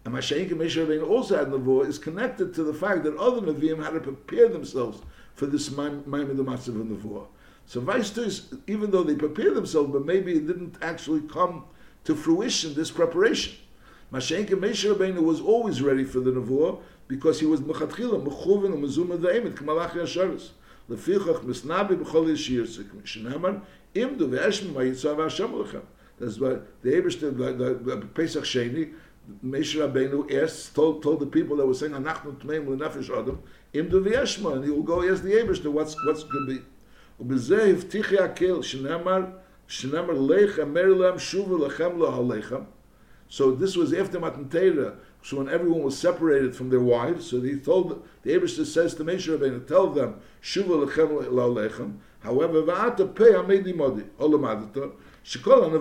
And 0.04 0.14
and 0.14 0.24
Moshe 0.24 0.48
Rabbeinu 0.50 1.08
also 1.08 1.36
had 1.36 1.48
Nevuah 1.48 1.86
is 1.86 1.98
connected 1.98 2.54
to 2.54 2.62
the 2.62 2.72
fact 2.72 3.04
that 3.04 3.16
other 3.16 3.40
Nevi'im 3.40 3.84
had 3.84 3.92
to 3.92 4.00
prepare 4.00 4.48
themselves 4.48 5.02
for 5.34 5.46
this 5.46 5.68
Maimon 5.68 6.36
the 6.36 6.44
Matzav 6.44 6.80
of 6.80 6.86
Nevuah. 6.86 7.26
So 7.66 7.80
Vaistus, 7.80 8.54
even 8.66 8.90
though 8.90 9.02
they 9.02 9.14
prepared 9.14 9.54
themselves, 9.54 9.92
but 9.92 10.06
maybe 10.06 10.32
it 10.32 10.46
didn't 10.46 10.76
actually 10.80 11.20
come 11.28 11.64
to 12.04 12.14
fruition, 12.14 12.74
this 12.74 12.90
preparation. 12.90 13.54
And 14.10 14.22
Moshe 14.22 14.94
Rabbeinu 14.94 15.22
was 15.22 15.40
always 15.40 15.82
ready 15.82 16.04
for 16.04 16.20
the 16.20 16.32
Nevuah 16.32 16.80
because 17.06 17.38
he 17.38 17.46
was 17.46 17.60
Mechatchila, 17.60 18.26
Mechuvin, 18.26 18.72
and 18.72 18.82
Mezumah 18.82 19.20
Daimit, 19.20 19.54
Kmalach 19.54 19.90
Yasharis. 19.90 20.48
Lefichach 20.88 21.44
Misnabi 21.44 22.02
B'chol 22.02 22.30
Yishir, 22.30 22.66
Shnamar, 23.04 23.60
Imdu 23.94 24.28
Ve'eshmi 24.28 24.72
Ma'yitzav 24.72 25.22
Hashem 25.22 25.52
Lechem. 25.52 25.82
That's 26.18 26.38
why 26.38 26.58
the 26.82 26.90
Ebersh, 26.90 27.20
the, 27.20 27.30
the, 27.30 27.96
the 27.96 28.06
Pesach 28.06 28.44
Sheni, 28.44 28.92
Moshe 29.43 29.75
Rabbeinu 29.75 30.31
asked, 30.41 30.75
told, 30.75 31.01
told 31.01 31.19
the 31.19 31.25
people 31.25 31.57
that 31.57 31.65
were 31.65 31.73
saying, 31.73 31.93
Anachnu 31.93 32.35
Tmeim 32.37 32.67
L'nefesh 32.67 33.09
Adam, 33.09 33.41
Im 33.73 33.89
Du 33.89 34.03
V'yeshma, 34.03 34.55
and 34.55 34.63
he 34.63 34.71
will 34.71 34.83
go 34.83 35.07
ask 35.09 35.23
the 35.23 35.31
Ebershter 35.31 35.71
what's, 35.71 35.95
what's 36.05 36.23
going 36.23 36.47
to 36.47 36.55
be. 36.55 36.61
ובזה 37.19 37.63
הבטיחי 37.63 38.17
הקל, 38.17 38.61
שנאמר, 38.61 39.21
שנאמר 39.67 40.19
לך, 40.19 40.59
אמר 40.59 40.93
להם, 40.93 41.19
שובו 41.19 41.65
לכם 41.65 41.97
לא 41.97 42.15
הלכם. 42.15 42.63
So 43.29 43.51
this 43.51 43.75
was 43.77 43.93
after 43.93 44.19
Matan 44.19 44.49
Torah, 44.49 44.93
So 45.25 45.37
when 45.37 45.49
everyone 45.49 45.81
was 45.81 45.97
separated 45.97 46.55
from 46.55 46.69
their 46.69 46.79
wives, 46.79 47.31
so 47.31 47.41
he 47.41 47.55
told 47.55 48.07
the 48.21 48.29
Abishter 48.29 48.63
says 48.63 48.93
to 48.93 49.03
Moshe 49.03 49.27
Rabbeinu, 49.27 49.67
tell 49.67 49.89
them, 49.89 50.21
Shuva 50.39 50.87
lechem 50.87 51.27
lechem. 51.27 51.97
However, 52.19 52.61
va'ata 52.61 53.15
pei 53.15 53.33
amedi 53.33 53.75
modi 53.75 54.03
olamadata 54.19 54.91
shekol 55.25 55.71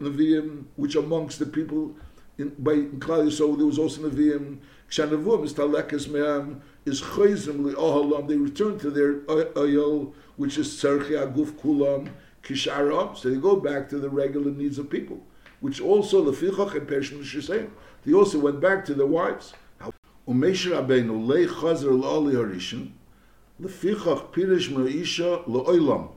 neviim, 0.00 0.64
which 0.76 0.96
amongst 0.96 1.38
the 1.38 1.44
people 1.44 1.94
in 2.41 2.49
by 2.57 2.73
Klal 2.73 3.27
Yisrael 3.27 3.57
there 3.57 3.65
was 3.65 3.79
also 3.79 4.01
neviim. 4.09 4.57
Kshanevuim 4.89 5.93
is 5.93 6.07
me'am 6.09 6.61
is 6.85 7.01
choizim 7.01 7.73
li'ohalam. 7.73 8.27
They 8.27 8.35
return 8.35 8.77
to 8.79 8.89
their 8.89 9.21
oil, 9.57 10.13
which 10.35 10.57
is 10.57 10.67
tzarchi 10.67 11.11
aguf 11.11 11.51
kulam 11.53 12.09
kisharam. 12.43 13.17
So 13.17 13.29
they 13.29 13.37
go 13.37 13.55
back 13.55 13.87
to 13.89 13.99
the 13.99 14.09
regular 14.09 14.51
needs 14.51 14.77
of 14.77 14.89
people, 14.89 15.21
which 15.61 15.79
also 15.79 16.23
the 16.23 16.31
fichach 16.31 16.75
and 16.75 16.87
Persian 16.87 17.19
Shisayim. 17.19 17.69
They 18.05 18.13
also 18.13 18.39
went 18.39 18.59
back 18.59 18.83
to 18.85 18.93
their 18.93 19.05
wives. 19.05 19.53
Umeshe 20.27 20.71
Rabbeinu 20.71 21.27
lei 21.27 21.45
chazer 21.45 21.91
la'oli 21.91 22.33
harishin 22.33 22.91
lefichach 23.61 24.33
pirish 24.33 24.69
me'isha 24.69 25.45
la'olam 25.45 26.09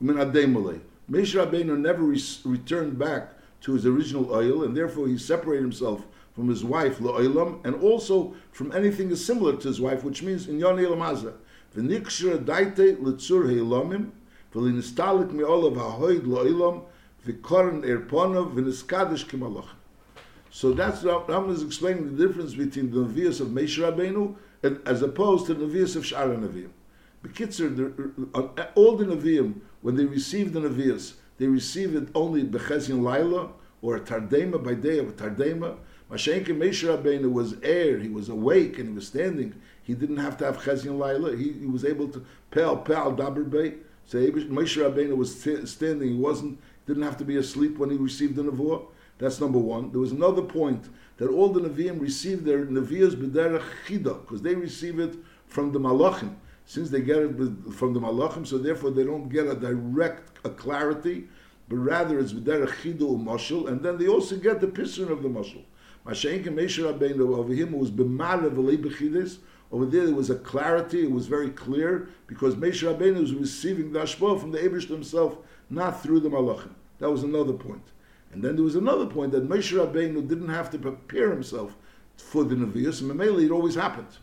min 0.00 0.16
ademalei. 0.16 0.80
Moshe 1.10 1.34
Rabbeinu 1.34 1.78
never 1.78 2.02
re- 2.02 2.22
returned 2.44 2.98
back 2.98 3.32
to 3.62 3.72
his 3.72 3.86
original 3.86 4.32
oil, 4.32 4.64
and 4.64 4.76
therefore 4.76 5.08
he 5.08 5.18
separated 5.18 5.62
himself 5.62 6.06
from 6.34 6.48
his 6.48 6.64
wife 6.64 6.98
la'olam, 6.98 7.64
and 7.64 7.74
also 7.82 8.34
from 8.52 8.72
anything 8.72 9.14
similar 9.14 9.56
to 9.56 9.68
his 9.68 9.80
wife, 9.80 10.04
which 10.04 10.22
means 10.22 10.48
in 10.48 10.58
Yoni 10.58 10.84
Elamaza. 10.84 11.34
V'nikshra 11.76 12.44
daite 12.44 13.00
l'tzur 13.00 13.50
he'elamim, 13.50 14.10
v'linistalik 14.54 15.30
me'olav 15.32 15.76
ha'hoid 15.76 16.22
la'olam, 16.22 16.82
v'koran 17.26 17.82
erponov, 17.84 18.54
v'niskadish 18.54 19.26
kimalach. 19.26 19.68
So 20.50 20.72
that's 20.72 21.02
what 21.02 21.28
Rambam 21.28 21.52
is 21.52 21.62
explaining 21.62 22.16
the 22.16 22.26
difference 22.26 22.54
between 22.54 22.90
the 22.90 23.04
Nevi'as 23.04 23.40
of 23.40 23.48
Moshe 23.48 23.78
Rabbeinu 23.78 24.34
and, 24.62 24.80
as 24.86 25.00
opposed 25.00 25.46
to 25.46 25.54
the 25.54 25.64
Nevi'as 25.64 25.94
of 25.94 26.02
Shara 26.02 26.36
Nevi'im. 26.36 26.70
Bekitzer, 27.24 28.12
uh, 28.34 28.64
all 28.74 28.96
the 28.96 29.04
Nevi'im, 29.04 29.60
when 29.82 29.94
they 29.94 30.04
received 30.04 30.54
the 30.54 30.60
Nevi'as, 30.60 31.14
they 31.40 31.46
receive 31.46 31.96
it 31.96 32.06
only 32.14 32.44
Bechezin 32.44 33.02
Laila 33.02 33.48
or 33.80 33.96
a 33.96 34.00
Tardema 34.00 34.62
by 34.62 34.74
day 34.74 34.98
of 34.98 35.08
a 35.08 35.12
Tardema. 35.12 35.78
Mashenke 36.10 36.48
Moshe 36.48 36.86
Rabbeinu 36.86 37.32
was 37.32 37.56
air, 37.62 37.98
he 37.98 38.10
was 38.10 38.28
awake 38.28 38.78
and 38.78 38.90
he 38.90 38.94
was 38.94 39.06
standing. 39.06 39.54
He 39.82 39.94
didn't 39.94 40.18
have 40.18 40.36
to 40.36 40.44
have 40.44 40.58
Chezin 40.58 40.98
Laila. 40.98 41.34
He, 41.34 41.52
he 41.52 41.64
was 41.64 41.86
able 41.86 42.08
to 42.08 42.22
pel 42.50 42.76
pel 42.76 43.16
daber 43.16 43.48
bay. 43.48 43.76
So 44.04 44.18
Moshe 44.18 44.76
Rabbeinu 44.76 45.16
was 45.16 45.42
t- 45.42 45.64
standing. 45.64 46.10
He 46.10 46.14
wasn't 46.14 46.60
didn't 46.86 47.04
have 47.04 47.16
to 47.16 47.24
be 47.24 47.38
asleep 47.38 47.78
when 47.78 47.88
he 47.88 47.96
received 47.96 48.36
the 48.36 48.42
nevuah. 48.42 48.84
That's 49.16 49.40
number 49.40 49.58
one. 49.58 49.92
There 49.92 50.00
was 50.00 50.12
another 50.12 50.42
point 50.42 50.90
that 51.16 51.30
all 51.30 51.48
the 51.48 51.60
Nevi'im 51.60 52.00
received 52.00 52.44
their 52.44 52.66
Nevi'as 52.66 53.14
b'derech 53.14 53.64
chida, 53.86 54.20
because 54.20 54.42
they 54.42 54.54
receive 54.54 54.98
it 54.98 55.14
from 55.46 55.72
the 55.72 55.80
Malachim. 55.80 56.34
Since 56.70 56.90
they 56.90 57.00
get 57.00 57.16
it 57.16 57.32
from 57.72 57.94
the 57.94 58.00
Malachim, 58.00 58.46
so 58.46 58.56
therefore 58.56 58.92
they 58.92 59.02
don't 59.02 59.28
get 59.28 59.48
a 59.48 59.56
direct 59.56 60.38
a 60.46 60.50
clarity, 60.50 61.26
but 61.68 61.78
rather 61.78 62.20
it's 62.20 62.32
b'derech 62.32 62.68
chida 62.82 63.00
u'mashal, 63.00 63.66
and 63.66 63.82
then 63.82 63.98
they 63.98 64.06
also 64.06 64.36
get 64.36 64.60
the 64.60 64.68
pisron 64.68 65.10
of 65.10 65.24
the 65.24 65.28
mashal. 65.28 65.64
Masha'ink 66.06 66.46
and 66.46 66.54
Meshach 66.54 66.84
Rabbeinu, 66.84 67.36
over 67.36 67.52
him 67.52 67.72
was 67.72 67.90
v'lei 67.90 68.76
b'chidis, 68.76 69.38
over 69.72 69.84
there 69.84 70.06
there 70.06 70.14
was 70.14 70.30
a 70.30 70.36
clarity, 70.36 71.02
it 71.02 71.10
was 71.10 71.26
very 71.26 71.50
clear, 71.50 72.08
because 72.28 72.54
Meshach 72.56 72.96
Rabbeinu 72.96 73.20
was 73.20 73.34
receiving 73.34 73.90
the 73.90 73.98
Ashbah 73.98 74.38
from 74.38 74.52
the 74.52 74.58
Abish 74.58 74.86
himself, 74.86 75.38
not 75.70 76.00
through 76.00 76.20
the 76.20 76.30
Malachim. 76.30 76.74
That 77.00 77.10
was 77.10 77.24
another 77.24 77.54
point. 77.54 77.90
And 78.32 78.44
then 78.44 78.54
there 78.54 78.64
was 78.64 78.76
another 78.76 79.06
point 79.06 79.32
that 79.32 79.48
Moshe 79.48 79.76
Rabbeinu 79.76 80.28
didn't 80.28 80.50
have 80.50 80.70
to 80.70 80.78
prepare 80.78 81.30
himself 81.32 81.74
for 82.16 82.44
the 82.44 82.54
Nevi'us, 82.54 83.00
and 83.00 83.10
Mamela 83.10 83.44
it 83.44 83.50
always 83.50 83.74
happened. 83.74 84.18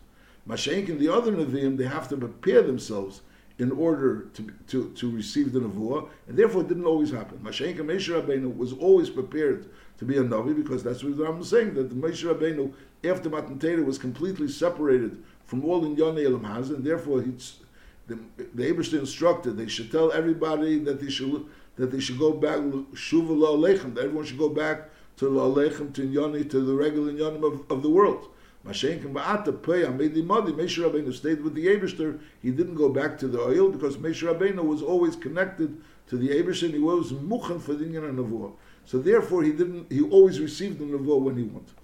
Mashenk 0.47 0.89
and 0.89 0.99
the 0.99 1.13
other 1.13 1.31
Nevi'im, 1.31 1.77
they 1.77 1.85
have 1.85 2.07
to 2.09 2.17
prepare 2.17 2.61
themselves 2.61 3.21
in 3.59 3.71
order 3.71 4.27
to, 4.33 4.51
to, 4.67 4.91
to 4.91 5.11
receive 5.11 5.51
the 5.51 5.59
Nevuah, 5.59 6.07
and 6.27 6.37
therefore 6.37 6.61
it 6.61 6.67
didn't 6.67 6.85
always 6.85 7.11
happen. 7.11 7.39
Mashenk 7.39 7.79
and 7.79 7.89
Moshe 7.89 8.09
Rabbeinu 8.09 8.55
was 8.55 8.73
always 8.73 9.09
prepared 9.09 9.69
to 9.97 10.05
be 10.05 10.17
a 10.17 10.23
Navi, 10.23 10.55
because 10.55 10.83
that's 10.83 11.03
what 11.03 11.27
I'm 11.27 11.43
saying, 11.43 11.73
that 11.73 11.89
the 11.89 11.95
Moshe 11.95 12.23
Rabbeinu, 12.23 12.71
after 13.03 13.29
Matan 13.29 13.57
Torah, 13.57 13.81
was 13.81 13.97
completely 13.97 14.47
separated 14.47 15.23
from 15.45 15.65
all 15.65 15.83
in 15.85 15.95
Yonei 15.95 16.25
Elam 16.25 16.43
Haz, 16.43 16.69
and 16.69 16.83
therefore 16.83 17.21
he's, 17.23 17.57
the, 18.05 18.19
the 18.53 18.71
Abishta 18.71 18.99
instructed 18.99 19.57
they 19.57 19.67
should 19.67 19.91
tell 19.91 20.11
everybody 20.11 20.79
that 20.79 21.01
they 21.01 21.09
should 21.09 21.45
that 21.75 21.91
they 21.91 21.99
should 21.99 22.17
go 22.17 22.31
back 22.31 22.57
shuva 22.57 23.29
la'alechem, 23.29 23.93
that 23.93 24.05
everyone 24.05 24.25
should 24.25 24.37
go 24.37 24.49
back 24.49 24.89
to 25.17 25.25
la'alechem, 25.25 25.93
to 25.93 26.07
Inyani, 26.07 26.49
to 26.49 26.61
the 26.61 26.73
regular 26.73 27.11
Inyanim 27.11 27.43
of, 27.43 27.71
of 27.71 27.83
the 27.83 27.89
world. 27.89 28.29
Mashenkim 28.65 29.13
ba'ata 29.13 29.61
pei 29.61 29.83
amedi 29.83 30.23
madi, 30.23 30.51
Moshe 30.51 30.83
Rabbeinu 30.83 31.13
stayed 31.13 31.41
with 31.41 31.53
the 31.53 31.67
Eberster, 31.67 32.19
he 32.41 32.51
didn't 32.51 32.75
go 32.75 32.89
back 32.89 33.17
to 33.19 33.27
the 33.27 33.39
oil, 33.39 33.69
because 33.69 33.97
Moshe 33.97 34.23
Rabbeinu 34.27 34.63
was 34.63 34.81
always 34.81 35.15
connected 35.15 35.81
to 36.07 36.17
the 36.17 36.29
Eberster, 36.29 36.63
and 36.63 36.73
he 36.73 36.79
was 36.79 37.11
muchan 37.13 37.61
for 37.61 37.73
the 37.73 37.85
Nevuah. 37.85 38.53
So 38.85 38.99
therefore 38.99 39.43
he 39.43 39.51
didn't, 39.51 39.91
he 39.91 40.01
always 40.01 40.39
received 40.39 40.79
the 40.79 40.85
Nevuah 40.85 41.21
when 41.21 41.37
he 41.37 41.43
wanted. 41.43 41.75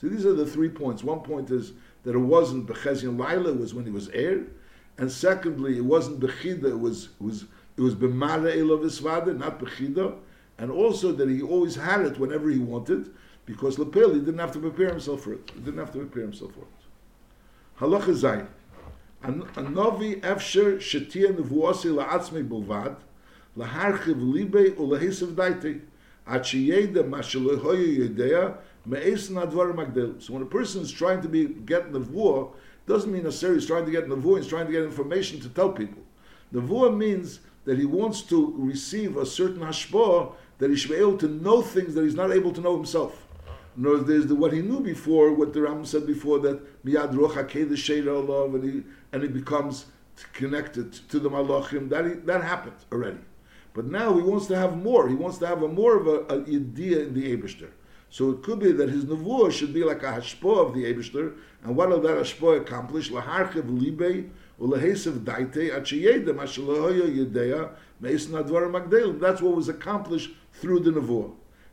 So 0.00 0.08
these 0.08 0.26
are 0.26 0.34
the 0.34 0.46
three 0.46 0.68
points. 0.68 1.04
One 1.04 1.20
point 1.20 1.50
is 1.50 1.72
that 2.02 2.14
it 2.14 2.18
wasn't 2.18 2.66
Bechezion 2.66 3.18
Laila, 3.18 3.50
it 3.50 3.58
was 3.58 3.74
when 3.74 3.84
he 3.84 3.92
was 3.92 4.08
heir. 4.08 4.44
And 4.98 5.10
secondly, 5.10 5.76
it 5.76 5.84
wasn't 5.84 6.20
Bechida, 6.20 6.70
it 6.70 6.78
was, 6.78 7.10
it 7.20 7.24
was 7.24 7.44
it 7.76 7.80
was 7.80 7.94
b'mara 7.94 8.54
elav 8.54 8.84
isvada, 8.84 9.36
not 9.36 9.58
b'chida, 9.58 10.16
and 10.58 10.70
also 10.70 11.12
that 11.12 11.28
he 11.28 11.42
always 11.42 11.76
had 11.76 12.02
it 12.02 12.18
whenever 12.18 12.50
he 12.50 12.58
wanted, 12.58 13.10
because 13.46 13.78
lapel 13.78 14.12
he 14.12 14.20
didn't 14.20 14.38
have 14.38 14.52
to 14.52 14.58
prepare 14.58 14.90
himself 14.90 15.22
for 15.22 15.34
it. 15.34 15.50
He 15.54 15.60
didn't 15.60 15.78
have 15.78 15.92
to 15.92 15.98
prepare 15.98 16.22
himself 16.22 16.52
for 16.52 16.60
it. 16.60 16.66
Halacha 17.80 18.14
zayin. 18.14 18.46
A 19.24 19.62
novi 19.62 20.16
efsher 20.16 20.78
shetia 20.78 21.32
nevuasi 21.32 21.94
la'atzmei 21.94 22.46
bilvad, 22.46 22.96
laharchiv 23.56 24.16
libe 24.16 24.74
ulehisav 24.76 25.34
daite, 25.34 25.80
at 26.26 26.42
sheyeda 26.42 27.04
mashalehoyu 27.08 28.08
yedea, 28.08 28.56
me'es 28.84 29.30
nadvar 29.30 29.74
magdel. 29.74 30.20
So 30.20 30.32
when 30.34 30.42
a 30.42 30.46
person 30.46 30.82
is 30.82 30.90
trying 30.90 31.22
to 31.22 31.28
be 31.28 31.46
get 31.46 31.92
nevuah, 31.92 32.52
doesn't 32.86 33.12
mean 33.12 33.22
necessarily 33.22 33.60
he's 33.60 33.68
trying 33.68 33.84
to 33.84 33.92
get 33.92 34.08
nevuah, 34.08 34.38
he's 34.38 34.48
trying 34.48 34.66
to 34.66 34.72
get 34.72 34.82
information 34.82 35.38
to 35.40 35.48
tell 35.48 35.70
people. 35.70 36.02
Nevuah 36.52 36.96
means 36.96 37.40
that 37.64 37.78
he 37.78 37.84
wants 37.84 38.22
to 38.22 38.54
receive 38.58 39.16
a 39.16 39.24
certain 39.24 39.60
hashpah 39.60 40.34
that 40.58 40.68
he 40.70 40.76
should 40.76 40.90
be 40.90 40.96
able 40.96 41.16
to 41.18 41.28
know 41.28 41.62
things 41.62 41.94
that 41.94 42.02
he's 42.02 42.16
not 42.16 42.32
able 42.32 42.52
to 42.52 42.60
know 42.60 42.76
himself. 42.76 43.21
Other 43.78 43.98
there's 43.98 44.26
the, 44.26 44.34
what 44.34 44.52
he 44.52 44.60
knew 44.60 44.80
before, 44.80 45.32
what 45.32 45.52
the 45.52 45.62
Ram 45.62 45.84
said 45.84 46.06
before, 46.06 46.38
that 46.40 46.84
miyad 46.84 47.12
the 47.12 48.10
Allah, 48.10 48.44
and 48.54 48.64
he 48.64 48.82
and 49.12 49.22
he 49.22 49.28
becomes 49.28 49.86
connected 50.34 50.92
to 50.92 51.18
the 51.18 51.30
malachim. 51.30 51.88
That 51.88 52.04
he, 52.04 52.12
that 52.12 52.44
happened 52.44 52.76
already, 52.92 53.20
but 53.72 53.86
now 53.86 54.14
he 54.14 54.22
wants 54.22 54.46
to 54.48 54.56
have 54.56 54.76
more. 54.76 55.08
He 55.08 55.14
wants 55.14 55.38
to 55.38 55.46
have 55.46 55.62
a 55.62 55.68
more 55.68 55.96
of 55.96 56.06
a, 56.06 56.34
a 56.34 56.40
idea 56.42 57.00
in 57.00 57.14
the 57.14 57.34
Eibushter. 57.34 57.70
So 58.10 58.30
it 58.30 58.42
could 58.42 58.58
be 58.58 58.72
that 58.72 58.90
his 58.90 59.06
nevuah 59.06 59.50
should 59.50 59.72
be 59.72 59.84
like 59.84 60.02
a 60.02 60.12
hashpah 60.12 60.68
of 60.68 60.74
the 60.74 60.84
Eibushter, 60.84 61.34
and 61.64 61.74
what 61.74 61.88
will 61.88 62.00
that 62.02 62.18
hashpah 62.18 62.60
accomplish? 62.60 63.10
Laharchev 63.10 63.70
libei 63.70 64.28
ulehesev 64.60 65.20
daite 65.24 65.70
achiyedem 65.70 66.36
ashalahoya 66.36 67.08
yedeya 67.08 67.70
meis 68.00 68.26
nadvar 68.26 68.70
magdelim. 68.70 69.18
That's 69.18 69.40
what 69.40 69.56
was 69.56 69.70
accomplished 69.70 70.30
through 70.52 70.80
the 70.80 70.90
nevuah. 70.90 71.32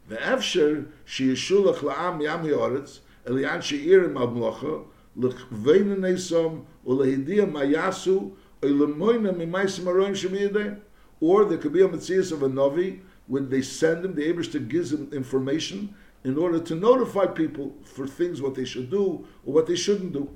The 0.10 0.16
sheyishulach 0.16 1.82
la'am 1.82 2.22
yam 2.22 2.44
yoretz 2.44 3.00
elian 3.26 3.62
sheirim 3.62 4.20
al 4.20 4.28
mlocha 4.30 4.86
lechvein 5.18 6.00
nesom 6.00 6.66
ulehidia 6.86 7.50
mayasu 7.50 8.32
ulemoina 8.62 9.34
mimaisim 9.34 9.86
aroim 9.86 10.12
shemiyedem. 10.12 10.80
Or 11.22 11.46
there 11.46 11.58
could 11.58 11.74
be 11.74 11.82
a 11.82 11.88
mitzvah 11.88 12.36
of 12.36 12.44
a 12.44 12.50
novi 12.50 13.02
when 13.28 13.50
they 13.50 13.62
send 13.62 14.04
him, 14.04 14.16
the 14.16 14.34
Abrish 14.34 14.68
gives 14.68 14.92
him 14.92 15.10
information 15.14 15.94
in 16.24 16.38
order 16.38 16.60
to 16.60 16.74
notify 16.74 17.28
people 17.28 17.76
for 17.84 18.08
things 18.08 18.42
what 18.42 18.56
they 18.56 18.66
should 18.66 18.90
do 18.90 19.28
or 19.46 19.54
what 19.54 19.68
they 19.68 19.76
shouldn't 19.76 20.14
do. 20.14 20.28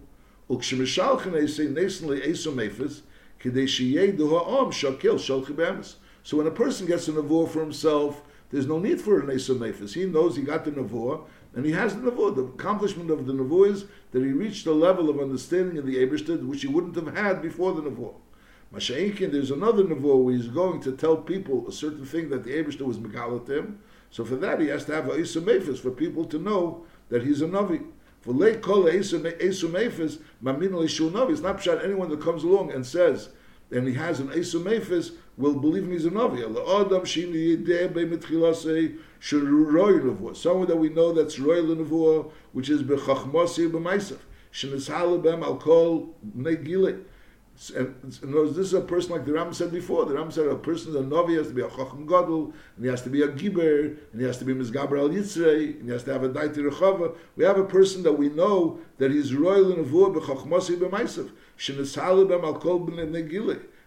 So 0.49 0.57
when 6.38 6.47
a 6.47 6.51
person 6.51 6.86
gets 6.86 7.07
a 7.07 7.12
nevuah 7.12 7.49
for 7.49 7.62
himself, 7.62 8.21
there's 8.53 8.67
no 8.67 8.77
need 8.77 9.01
for 9.01 9.19
an 9.19 9.35
esomephis. 9.35 9.95
He 9.95 10.05
knows 10.05 10.35
he 10.35 10.43
got 10.43 10.63
the 10.63 10.69
nevuah, 10.69 11.23
and 11.55 11.65
he 11.65 11.71
has 11.71 11.95
the 11.95 12.11
nevuah. 12.11 12.35
The 12.35 12.43
accomplishment 12.43 13.09
of 13.09 13.25
the 13.25 13.33
nevuah 13.33 13.71
is 13.71 13.85
that 14.11 14.23
he 14.23 14.31
reached 14.31 14.67
a 14.67 14.71
level 14.71 15.09
of 15.09 15.19
understanding 15.19 15.79
of 15.79 15.87
the 15.87 15.99
Eberstead 15.99 16.47
which 16.47 16.61
he 16.61 16.67
wouldn't 16.67 16.95
have 16.95 17.17
had 17.17 17.41
before 17.41 17.73
the 17.73 17.81
nevuah. 17.81 18.13
Masha'inkin, 18.71 19.31
there's 19.31 19.49
another 19.49 19.83
nevuah 19.83 20.23
where 20.23 20.35
he's 20.35 20.49
going 20.49 20.79
to 20.81 20.91
tell 20.91 21.17
people 21.17 21.67
a 21.67 21.71
certain 21.71 22.05
thing 22.05 22.29
that 22.29 22.43
the 22.43 22.53
Eberstead 22.53 22.85
was 22.85 22.99
megalat 22.99 23.49
him. 23.49 23.79
So 24.11 24.23
for 24.23 24.35
that, 24.35 24.61
he 24.61 24.67
has 24.67 24.85
to 24.85 24.93
have 24.93 25.07
a 25.07 25.13
esomephis 25.13 25.79
for 25.79 25.89
people 25.89 26.23
to 26.25 26.37
know 26.37 26.85
that 27.09 27.23
he's 27.23 27.41
a 27.41 27.47
navi. 27.47 27.83
For 28.21 28.33
late 28.33 28.61
kol 28.61 28.83
esumefis 28.83 30.19
mamin 30.43 31.31
It's 31.31 31.41
not 31.41 31.63
shot 31.63 31.83
anyone 31.83 32.09
that 32.09 32.21
comes 32.21 32.43
along 32.43 32.71
and 32.71 32.85
says 32.85 33.29
and 33.73 33.88
he 33.88 33.93
has 33.95 34.19
an 34.19 34.27
Esu 34.29 34.62
Mephis, 34.63 35.12
will 35.38 35.55
believe 35.55 35.83
him 35.83 35.91
he's 35.91 36.05
a 36.05 36.12
Navi. 36.12 36.41
Someone 40.36 40.67
that 40.67 40.75
we 40.75 40.89
know 40.89 41.12
that's 41.12 41.39
Royal 41.39 41.75
Nevuah, 41.75 42.31
which 42.51 42.69
is 42.69 42.83
Bechachmosi 42.83 43.71
B'Maisaf. 43.71 44.19
Shenishala 44.53 45.21
Bem 45.21 45.41
Al 45.43 45.57
Kol 45.57 46.13
Negile. 46.38 47.03
And, 47.75 47.95
this 48.03 48.57
is 48.57 48.73
a 48.73 48.81
person 48.81 49.12
like 49.12 49.25
the 49.25 49.33
Ram 49.33 49.53
said 49.53 49.71
before. 49.71 50.05
The 50.05 50.15
Ram 50.15 50.31
said 50.31 50.47
a 50.47 50.55
person, 50.55 50.95
a 50.95 51.01
Navi, 51.01 51.38
has 51.38 51.47
to 51.47 51.53
be 51.53 51.62
a 51.62 51.69
Chacham 51.69 52.07
Gadol, 52.07 52.51
and 52.75 52.86
he 52.86 52.89
has 52.89 53.03
to 53.03 53.12
be 53.12 53.21
a 53.21 53.27
Giber, 53.27 53.95
and 54.12 54.19
he 54.19 54.25
has 54.25 54.39
to 54.39 54.45
be 54.45 54.55
Mizgaber 54.55 54.99
Al 54.99 55.09
Yitzrei, 55.09 55.79
and 55.79 55.86
he 55.86 55.91
has 55.91 56.03
to 56.03 56.13
have 56.13 56.23
a 56.23 56.29
Daiti 56.29 56.57
Rechava. 56.57 57.15
We 57.36 57.45
have 57.45 57.57
a 57.57 57.63
person 57.63 58.01
that 58.03 58.13
we 58.13 58.29
know 58.29 58.79
that 58.97 59.12
he's 59.12 59.36
royal 59.36 59.71
in 59.71 59.86
Avur, 59.86 60.15
B'chachmosi 60.15 60.79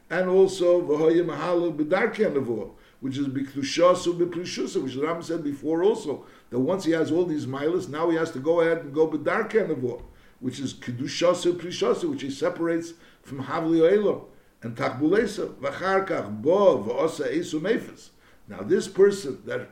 And 0.09 0.29
also, 0.29 0.83
V'hoye 0.83 1.25
Mahalu 1.25 1.77
B'darki 1.77 2.33
Avur, 2.33 2.71
which 3.01 3.19
is 3.19 3.27
B'ktushasu 3.27 4.19
B'prishusa, 4.19 4.83
which 4.83 4.95
Ram 4.95 5.21
said 5.23 5.43
before 5.43 5.83
also, 5.83 6.25
that 6.51 6.61
once 6.61 6.85
he 6.85 6.93
has 6.93 7.11
all 7.11 7.25
these 7.25 7.47
milas, 7.47 7.89
now 7.89 8.09
he 8.11 8.17
has 8.17 8.31
to 8.31 8.39
go 8.39 8.61
ahead 8.61 8.79
and 8.79 8.95
go 8.95 9.09
B'darki 9.09 9.69
Avur, 9.69 10.03
which 10.41 10.61
is 10.61 10.75
Kedushasu 10.75 11.55
Prishasu, 11.55 12.11
which 12.11 12.23
he 12.23 12.31
separates 12.31 12.93
from 13.23 13.45
Havli 13.45 13.81
Oelo 13.81 14.27
and 14.63 14.77
Takbulesa, 14.77 15.55
Vacharkach 15.55 16.43
Bo 16.43 16.83
V'osa 16.85 17.33
Esu 17.33 17.61
Mephis. 17.61 18.11
Now 18.49 18.63
this 18.63 18.87
person 18.87 19.43
that 19.45 19.69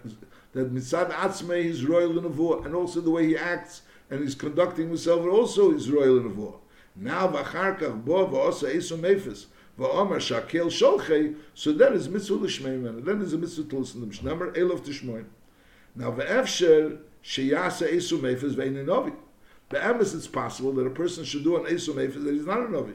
that 0.52 0.72
mitzad 0.72 1.12
atzmei 1.12 1.64
is 1.64 1.84
royal 1.84 2.18
in 2.18 2.24
and 2.64 2.74
also 2.74 3.00
the 3.00 3.10
way 3.10 3.26
he 3.26 3.36
acts 3.36 3.82
and 4.10 4.20
he's 4.20 4.34
conducting 4.34 4.88
himself 4.88 5.26
also 5.26 5.72
is 5.72 5.90
royal 5.90 6.18
in. 6.18 6.54
Now 6.96 7.28
v'acharkach 7.28 8.04
bo 8.04 8.26
v'osa 8.26 8.72
esu 8.74 8.98
mephis 8.98 9.46
v'omer 9.78 10.18
shakel 10.18 10.66
sholchei, 10.66 11.36
so 11.54 11.72
that 11.72 11.92
is 11.92 12.08
mitzvah 12.08 12.34
l'shmei 12.34 13.04
Then 13.04 13.18
there's 13.18 13.32
a 13.32 13.38
mitzvah 13.38 13.64
to 13.64 13.78
listen 13.78 14.08
to. 14.08 14.24
Number 14.24 14.52
elof 14.52 14.84
tishmoin. 14.84 15.24
Now 15.96 16.12
v'efsher 16.12 16.98
sheyasa 17.22 17.92
esu 17.92 18.20
mephis 18.20 18.54
ve'inin 18.54 18.86
novi. 18.86 19.12
Be'emes 19.70 20.14
it's 20.14 20.28
possible 20.28 20.72
that 20.74 20.86
a 20.86 20.90
person 20.90 21.24
should 21.24 21.42
do 21.42 21.56
an 21.56 21.64
esu 21.64 21.94
mephis 21.94 22.24
that 22.24 22.34
he's 22.34 22.46
not 22.46 22.60
a 22.60 22.70
novi. 22.70 22.94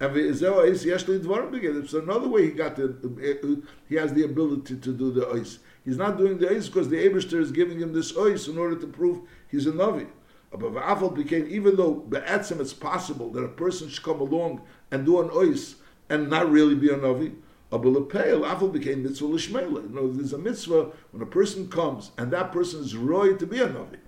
And 0.00 0.14
the 0.14 0.20
isel 0.20 0.66
esyeshli 0.68 1.20
dvorim 1.20 1.52
beget. 1.52 1.88
so 1.88 2.00
another 2.00 2.28
way 2.28 2.46
he 2.46 2.50
got 2.50 2.76
the, 2.76 3.62
he 3.88 3.94
has 3.94 4.12
the 4.12 4.24
ability 4.24 4.76
to 4.76 4.92
do 4.92 5.12
the 5.12 5.26
ois. 5.26 5.58
He's 5.84 5.96
not 5.96 6.18
doing 6.18 6.38
the 6.38 6.46
ois 6.46 6.66
because 6.66 6.88
the 6.88 6.96
Abishter 6.96 7.40
is 7.40 7.52
giving 7.52 7.78
him 7.78 7.92
this 7.92 8.12
ois 8.12 8.48
in 8.48 8.58
order 8.58 8.76
to 8.76 8.86
prove 8.86 9.20
he's 9.48 9.66
a 9.66 9.72
navi. 9.72 10.08
But 10.56 11.14
became, 11.14 11.48
even 11.48 11.76
though 11.76 11.94
Be'etzim 11.94 12.60
it's 12.60 12.72
possible 12.72 13.30
that 13.30 13.42
a 13.42 13.48
person 13.48 13.88
should 13.88 14.04
come 14.04 14.20
along 14.20 14.62
and 14.90 15.04
do 15.04 15.20
an 15.20 15.30
ois 15.30 15.74
and 16.08 16.30
not 16.30 16.48
really 16.48 16.76
be 16.76 16.90
a 16.90 16.96
navi, 16.96 17.34
Abulapeil, 17.72 18.46
Afal 18.48 18.72
became 18.72 19.02
mitzvah 19.02 19.26
l'shmeila. 19.26 19.82
You 19.82 19.90
know, 19.92 20.12
there's 20.12 20.32
a 20.32 20.38
mitzvah 20.38 20.92
when 21.10 21.22
a 21.22 21.26
person 21.26 21.68
comes 21.68 22.12
and 22.16 22.32
that 22.32 22.52
person 22.52 22.82
is 22.82 22.96
roy 22.96 23.34
to 23.34 23.46
be 23.46 23.58
a 23.58 23.66
navi. 23.66 23.98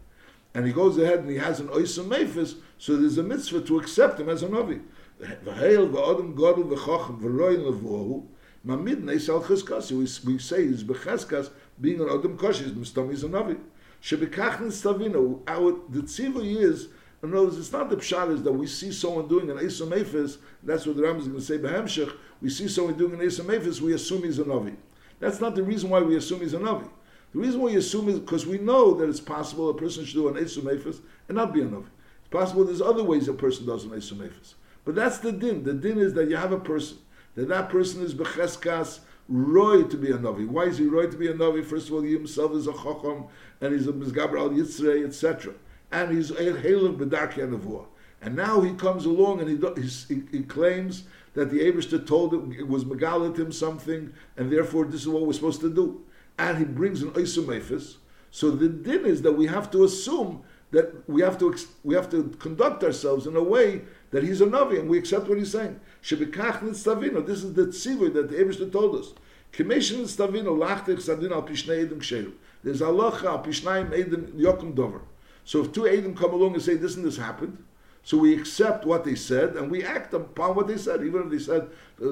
And 0.55 0.67
he 0.67 0.73
goes 0.73 0.97
ahead 0.99 1.19
and 1.19 1.31
he 1.31 1.39
has 1.39 1.59
an 1.59 1.67
ois 1.69 1.99
and 1.99 2.13
mephis, 2.13 2.59
so 2.79 2.97
there's 2.97 3.19
a 3.19 3.25
mitzvah 3.25 3.63
to 3.63 3.79
accept 3.81 4.21
him 4.21 4.29
as 4.29 4.45
a 4.45 4.49
navi. 4.49 4.83
V'heil 5.21 5.91
v'odem 5.91 6.35
godel 6.35 6.71
v'chochem 6.71 7.21
v'royin 7.21 7.65
levuhu, 7.65 8.25
mamid 8.65 9.03
neis 9.03 9.29
al 9.29 9.43
cheskas. 9.43 9.91
We 9.91 10.39
say 10.39 10.63
is 10.63 10.85
becheskas 10.85 11.51
being 11.81 12.01
an 12.01 12.07
odem 12.07 12.39
kosh 12.39 12.61
is 12.61 12.71
mistom 12.71 13.11
is 13.11 13.25
a 13.25 13.29
navi. 13.29 13.59
Shebekachn 14.07 14.69
stavino. 14.69 15.41
Our 15.49 15.81
the 15.89 16.03
tzivui 16.03 16.57
is. 16.59 16.89
In 17.23 17.33
other 17.33 17.47
words, 17.47 17.59
it's 17.59 17.73
not 17.73 17.91
the 17.91 17.97
pshat 17.97 18.33
is 18.33 18.43
that 18.45 18.53
we 18.53 18.67
see 18.67 18.93
someone 18.93 19.27
doing 19.27 19.51
an 19.51 19.57
Esom 19.57 19.91
Ephis, 19.91 20.37
that's 20.63 20.87
what 20.87 20.97
the 20.97 21.03
Ram 21.03 21.17
is 21.17 21.27
going 21.27 21.41
to 21.41 21.45
say, 21.45 21.59
Behemshech, 21.59 22.13
we 22.41 22.51
see 22.51 22.69
someone 22.69 22.95
doing 22.95 23.15
an 23.15 23.21
Esom 23.21 23.47
Ephis, 23.47 23.81
we 23.81 23.95
assume 23.95 24.23
he's 24.23 24.39
a 24.39 24.45
Navi. 24.45 24.77
That's 25.19 25.41
not 25.41 25.57
the 25.57 25.63
reason 25.63 25.89
why 25.89 26.01
we 26.01 26.15
assume 26.17 26.41
he's 26.41 26.53
a 26.53 26.59
Navi. 26.59 26.89
The 27.33 27.39
reason 27.39 27.61
why 27.61 27.71
we 27.71 27.77
assume 27.77 28.11
is 28.11 28.21
because 28.21 28.47
we 28.47 28.59
know 28.59 28.95
that 28.95 29.09
it's 29.09 29.19
possible 29.19 29.71
a 29.71 29.75
person 29.75 30.05
should 30.05 30.15
do 30.15 30.29
an 30.29 30.35
Esom 30.35 30.65
Ephis 30.65 31.01
and 31.29 31.37
not 31.37 31.53
be 31.55 31.63
a 31.63 31.65
Navi. 31.65 31.87
It's 32.21 32.31
possible 32.31 32.65
there's 32.65 32.83
other 32.83 33.03
ways 33.03 33.27
a 33.29 33.33
person 33.33 33.67
does 33.67 33.85
an 33.85 33.91
Esom 33.91 34.19
Ephis. 34.19 34.55
But 34.85 34.95
that's 34.95 35.19
the 35.19 35.33
din. 35.33 35.65
The 35.65 35.73
din 35.73 35.99
is 35.99 36.13
that 36.15 36.29
you 36.29 36.37
have 36.37 36.53
a 36.53 36.61
person, 36.61 36.99
that 37.35 37.49
that 37.49 37.71
person 37.71 38.03
is 38.03 38.15
becheskas 38.15 39.01
roy 39.29 39.83
to 39.85 39.97
be 39.97 40.11
a 40.11 40.19
navi. 40.19 40.47
Why 40.47 40.65
is 40.65 40.79
he 40.79 40.87
roy 40.87 41.07
to 41.07 41.17
be 41.17 41.29
a 41.29 41.35
navi? 41.35 41.65
First 41.65 41.89
of 41.89 41.95
all, 41.95 42.03
he 42.03 42.13
himself 42.13 42.53
is 42.53 42.67
a 42.67 42.73
chacham, 42.73 43.27
and 43.61 43.73
he's 43.73 43.87
a 43.87 43.93
mizgaber 43.93 44.39
al 44.39 44.51
yitzrei, 44.51 45.05
etc. 45.05 45.55
And 45.93 46.17
he's 46.17 46.31
a 46.31 46.35
halav 46.35 46.97
b'darki 46.99 47.39
anavua. 47.39 47.87
And 48.23 48.35
now 48.35 48.61
he 48.61 48.75
comes 48.75 49.05
along 49.05 49.41
and 49.41 49.49
he, 49.49 49.83
he, 50.09 50.23
he 50.33 50.43
claims 50.43 51.05
that 51.35 51.51
the 51.51 51.61
Abishter 51.61 52.05
told 52.05 52.33
him, 52.33 52.53
it 52.59 52.67
was 52.67 52.85
megalit 52.85 53.39
him 53.39 53.53
something, 53.53 54.13
and 54.37 54.51
therefore 54.51 54.87
this 54.87 55.03
is 55.03 55.09
what 55.09 55.27
we're 55.27 55.35
supposed 55.35 55.61
to 55.61 55.73
do. 55.73 56.03
And 56.39 56.59
he 56.59 56.65
brings 56.65 57.03
an 57.03 57.11
oisum 57.11 57.97
So 58.31 58.51
the 58.51 58.69
din 58.69 59.05
is 59.05 59.23
that 59.23 59.33
we 59.33 59.47
have 59.47 59.71
to 59.73 59.85
assume 59.85 60.43
that 60.73 61.09
we 61.09 61.23
have 61.23 61.39
to 61.39 61.55
we 61.85 61.95
have 61.95 62.11
to 62.11 62.25
conduct 62.39 62.83
ourselves 62.83 63.27
in 63.27 63.37
a 63.37 63.43
way 63.43 63.83
that 64.11 64.23
he's 64.23 64.41
a 64.41 64.47
Navi, 64.47 64.81
and 64.81 64.89
we 64.89 64.99
accept 64.99 65.29
what 65.29 65.39
he's 65.39 65.53
saying. 65.53 65.79
Shebekach 66.07 66.61
nitzavino. 66.61 67.27
This 67.27 67.43
is 67.43 67.55
the 67.55 67.67
tzivui 67.67 68.15
that 68.15 68.29
the 68.29 68.37
Ebershter 68.37 68.71
told 68.71 68.95
us. 68.95 69.13
Kemeshin 69.53 70.03
nitzavino 70.03 70.57
lachtech 70.57 71.01
sadin 71.01 71.33
al 71.33 71.43
pishnei 71.43 71.85
edim 71.85 71.99
ksheru. 71.99 72.33
There's 72.63 72.81
halacha 72.81 73.25
al 73.25 73.43
pishnayim 73.43 73.91
edim 73.91 74.31
yokum 74.35 74.77
dover. 74.77 75.01
So 75.45 75.63
if 75.63 75.73
two 75.73 75.83
edim 75.83 76.17
come 76.17 76.33
along 76.33 76.55
and 76.55 76.63
say 76.63 76.75
this 76.75 76.95
and 76.95 77.05
this 77.05 77.17
happened, 77.17 77.65
so 78.05 78.19
we 78.19 78.39
accept 78.39 78.87
what 78.87 79.03
they 79.03 79.17
said 79.17 79.57
and 79.57 79.69
we 79.69 79.83
act 79.83 80.15
upon 80.15 80.55
what 80.55 80.69
they 80.69 80.77
said, 80.77 81.03
even 81.05 81.23
if 81.23 81.31
they 81.31 81.41
said 81.41 81.71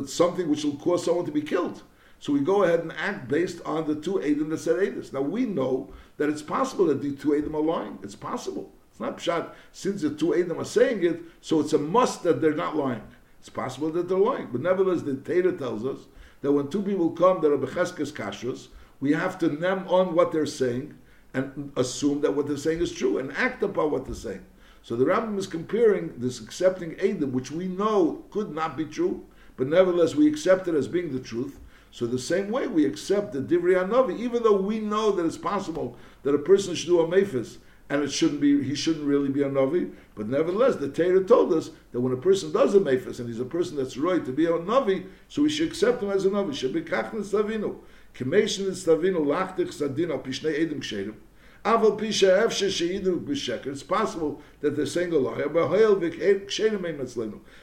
something 0.09 0.51
which 0.51 0.65
will 0.65 0.75
cause 0.75 1.05
someone 1.05 1.25
to 1.27 1.31
be 1.31 1.43
killed. 1.43 1.85
So 2.19 2.33
we 2.33 2.41
go 2.41 2.65
ahead 2.65 2.81
and 2.81 2.93
act 2.95 3.29
based 3.29 3.63
on 3.65 3.87
the 3.87 3.95
two 3.95 4.15
edim 4.15 4.51
that 4.51 4.59
said 4.59 4.81
edis. 4.81 5.13
Now 5.13 5.21
we 5.21 5.47
know 5.47 5.93
that 6.17 6.29
it's 6.29 6.43
possible 6.43 6.87
that 6.87 7.01
the 7.01 7.13
two 7.13 7.29
edim 7.29 7.55
are 7.55 7.63
lying. 7.63 8.01
It's 8.03 8.17
possible. 8.17 8.73
It's 8.95 9.01
not 9.01 9.19
pshat. 9.19 9.51
Since 9.73 10.03
the 10.03 10.11
two 10.11 10.37
Edom 10.37 10.61
are 10.61 10.65
saying 10.65 11.03
it, 11.03 11.21
so 11.41 11.59
it's 11.59 11.73
a 11.73 11.79
must 11.79 12.23
that 12.23 12.41
they're 12.41 12.55
not 12.55 12.77
lying. 12.77 13.03
It's 13.45 13.51
possible 13.51 13.91
that 13.91 14.09
they're 14.09 14.17
lying. 14.17 14.49
But 14.51 14.63
nevertheless, 14.63 15.03
the 15.03 15.17
Torah 15.17 15.53
tells 15.53 15.85
us 15.85 16.07
that 16.41 16.53
when 16.53 16.69
two 16.69 16.81
people 16.81 17.11
come 17.11 17.43
that 17.43 17.53
are 17.53 17.59
becheskes 17.59 18.11
kashrus, 18.11 18.69
we 19.01 19.13
have 19.13 19.39
to 19.41 19.49
nem 19.49 19.87
on 19.87 20.15
what 20.15 20.33
they're 20.33 20.47
saying 20.47 20.95
and 21.35 21.71
assume 21.77 22.23
that 22.23 22.33
what 22.33 22.47
they're 22.47 22.57
saying 22.57 22.81
is 22.81 22.91
true 22.91 23.19
and 23.19 23.31
act 23.33 23.63
upon 23.63 23.91
what 23.91 24.07
they're 24.07 24.15
saying. 24.15 24.47
So 24.83 24.97
the 24.97 25.05
Rambam 25.05 25.37
is 25.37 25.47
comparing 25.47 26.15
this 26.17 26.41
accepting 26.41 26.97
Edom, 26.99 27.33
which 27.33 27.51
we 27.51 27.67
know 27.67 28.25
could 28.31 28.55
not 28.55 28.79
be 28.79 28.87
true, 28.87 29.27
but 29.59 29.67
nevertheless 29.67 30.15
we 30.15 30.27
accept 30.27 30.67
it 30.67 30.75
as 30.75 30.89
being 30.89 31.13
the 31.13 31.21
truth. 31.21 31.61
So 31.91 32.07
the 32.07 32.19
same 32.19 32.51
way 32.51 32.67
we 32.67 32.87
accept 32.87 33.35
the 33.35 33.41
Divrei 33.41 33.75
Hanavi, 33.75 34.19
even 34.21 34.43
though 34.43 34.57
we 34.57 34.81
know 34.81 35.11
that 35.11 35.27
it's 35.27 35.37
possible 35.37 35.99
that 36.23 36.35
a 36.35 36.39
person 36.39 36.75
should 36.75 36.89
do 36.89 37.03
a 37.03 37.07
mephis 37.07 37.59
and 37.91 38.03
it 38.03 38.11
shouldn't 38.11 38.41
be 38.41 38.63
he 38.63 38.75
shouldn't 38.75 39.05
really 39.05 39.29
be 39.29 39.43
a 39.43 39.49
navi. 39.49 39.93
But 40.15 40.29
nevertheless, 40.29 40.77
the 40.77 40.89
Torah 40.89 41.25
told 41.25 41.53
us 41.53 41.71
that 41.93 42.01
when 42.01 42.13
a 42.13 42.17
person 42.17 42.53
does 42.53 42.75
a 42.75 42.81
mephis 42.81 43.19
and 43.19 43.29
he's 43.29 43.41
a 43.41 43.45
person 43.45 43.77
that's 43.77 43.97
right 43.97 44.25
to 44.25 44.33
be 44.33 44.47
a 44.47 44.53
navi, 44.53 45.07
so 45.29 45.43
we 45.43 45.51
should 45.51 45.69
accept 45.69 46.03
him 46.03 46.11
as 46.11 46.25
a 46.25 46.31
navi. 46.31 46.55
Should 46.55 46.73
be 46.73 46.83
kachne 46.83 47.21
stavinu. 47.21 47.77
Kemeshin 48.15 48.69
stavinu 48.69 49.25
lachtich 49.27 49.73
sadin 49.73 50.11
al 50.11 50.21
pishnei 50.21 50.59
edim 50.59 50.81
kshedim. 50.81 51.15
Aval 51.65 51.99
pisha 51.99 52.43
efshe 52.43 52.69
sheidu 52.69 53.21
b'sheker. 53.21 53.67
It's 53.67 53.83
possible 53.83 54.41
that 54.61 54.77
they're 54.77 54.87
saying 54.87 55.13
a 55.13 55.19
lie. 55.19 55.43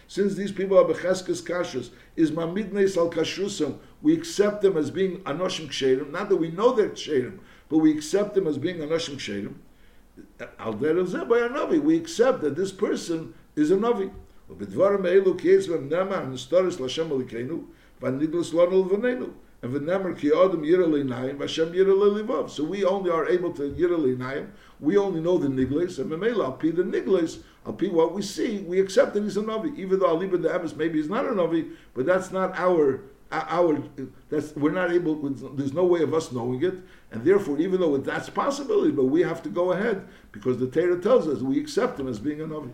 Since 0.07 0.35
these 0.35 0.51
people 0.51 0.77
are 0.77 0.85
becheskes 0.85 1.43
kashrus, 1.43 1.89
is 2.15 2.31
mamidnes 2.31 2.97
al 2.97 3.11
kashrusam, 3.11 3.77
we 4.01 4.13
accept 4.13 4.61
them 4.61 4.75
as 4.75 4.89
being 4.89 5.19
anoshim 5.19 5.67
kshedim. 5.67 6.11
Not 6.11 6.29
that 6.29 6.37
we 6.37 6.49
know 6.49 6.73
they're 6.73 6.89
kshedim, 6.89 7.39
but 7.69 7.77
we 7.77 7.91
accept 7.91 8.33
them 8.33 8.47
as 8.47 8.57
being 8.57 8.77
anoshim 8.77 9.17
kshedim 9.17 9.53
al 10.58 10.74
derev 10.74 11.28
by 11.28 11.38
a 11.38 11.48
navi. 11.48 11.80
We 11.80 11.96
accept 11.96 12.40
that 12.42 12.56
this 12.56 12.72
person 12.72 13.34
is 13.54 13.70
a 13.70 13.76
navi. 13.76 14.10
ובדברים 14.50 15.04
האלו 15.06 15.36
כי 15.36 15.48
יש 15.48 15.68
בהם 15.68 15.88
נאמר 15.88 16.26
נסתורס 16.26 16.80
להשם 16.80 17.12
אלוקינו 17.12 17.64
והניגלס 18.02 18.54
לנו 18.54 18.84
לבננו. 18.84 19.26
And 19.62 19.72
v'nemer 19.72 20.16
ki 20.16 20.28
adam 20.28 20.62
yira 20.62 20.86
le'nayim, 20.86 21.40
Hashem 21.40 21.72
yira 21.72 21.94
le'livav. 21.94 22.50
So 22.50 22.62
we 22.62 22.84
only 22.84 23.10
are 23.10 23.26
able 23.26 23.52
to 23.54 23.62
yira 23.62 23.98
le'nayim. 23.98 24.48
We 24.78 24.98
only 24.98 25.20
know 25.20 25.38
the 25.38 25.48
nigles, 25.48 25.98
and 25.98 26.10
memela 26.10 26.44
al 26.44 26.52
pi 26.52 26.70
the 26.70 26.82
nigles, 26.84 27.38
al 27.64 27.72
pi 27.72 27.86
what 27.86 28.14
we 28.14 28.20
see, 28.22 28.58
we 28.58 28.78
accept 28.78 29.14
that 29.14 29.22
he's 29.22 29.36
a 29.36 29.42
navi. 29.42 29.76
Even 29.78 29.98
though 29.98 30.14
aliba 30.14 30.40
the 30.40 30.50
emes 30.50 30.76
maybe 30.76 30.98
he's 30.98 31.08
not 31.08 31.24
a 31.24 31.30
navi, 31.30 31.70
but 31.94 32.04
that's 32.04 32.30
not 32.30 32.56
our 32.58 33.00
our 33.31 33.81
that's 34.29 34.55
we're 34.55 34.71
not 34.71 34.91
able. 34.91 35.15
There's 35.29 35.73
no 35.73 35.85
way 35.85 36.01
of 36.01 36.13
us 36.13 36.31
knowing 36.31 36.63
it, 36.63 36.75
and 37.11 37.23
therefore, 37.23 37.59
even 37.59 37.79
though 37.79 37.97
that's 37.97 38.29
possibility, 38.29 38.91
but 38.91 39.05
we 39.05 39.21
have 39.21 39.41
to 39.43 39.49
go 39.49 39.71
ahead 39.71 40.07
because 40.31 40.57
the 40.57 40.67
Torah 40.67 40.99
tells 40.99 41.27
us 41.27 41.41
we 41.41 41.59
accept 41.59 41.99
him 41.99 42.07
as 42.07 42.19
being 42.19 42.41
a 42.41 42.45
navi. 42.45 42.71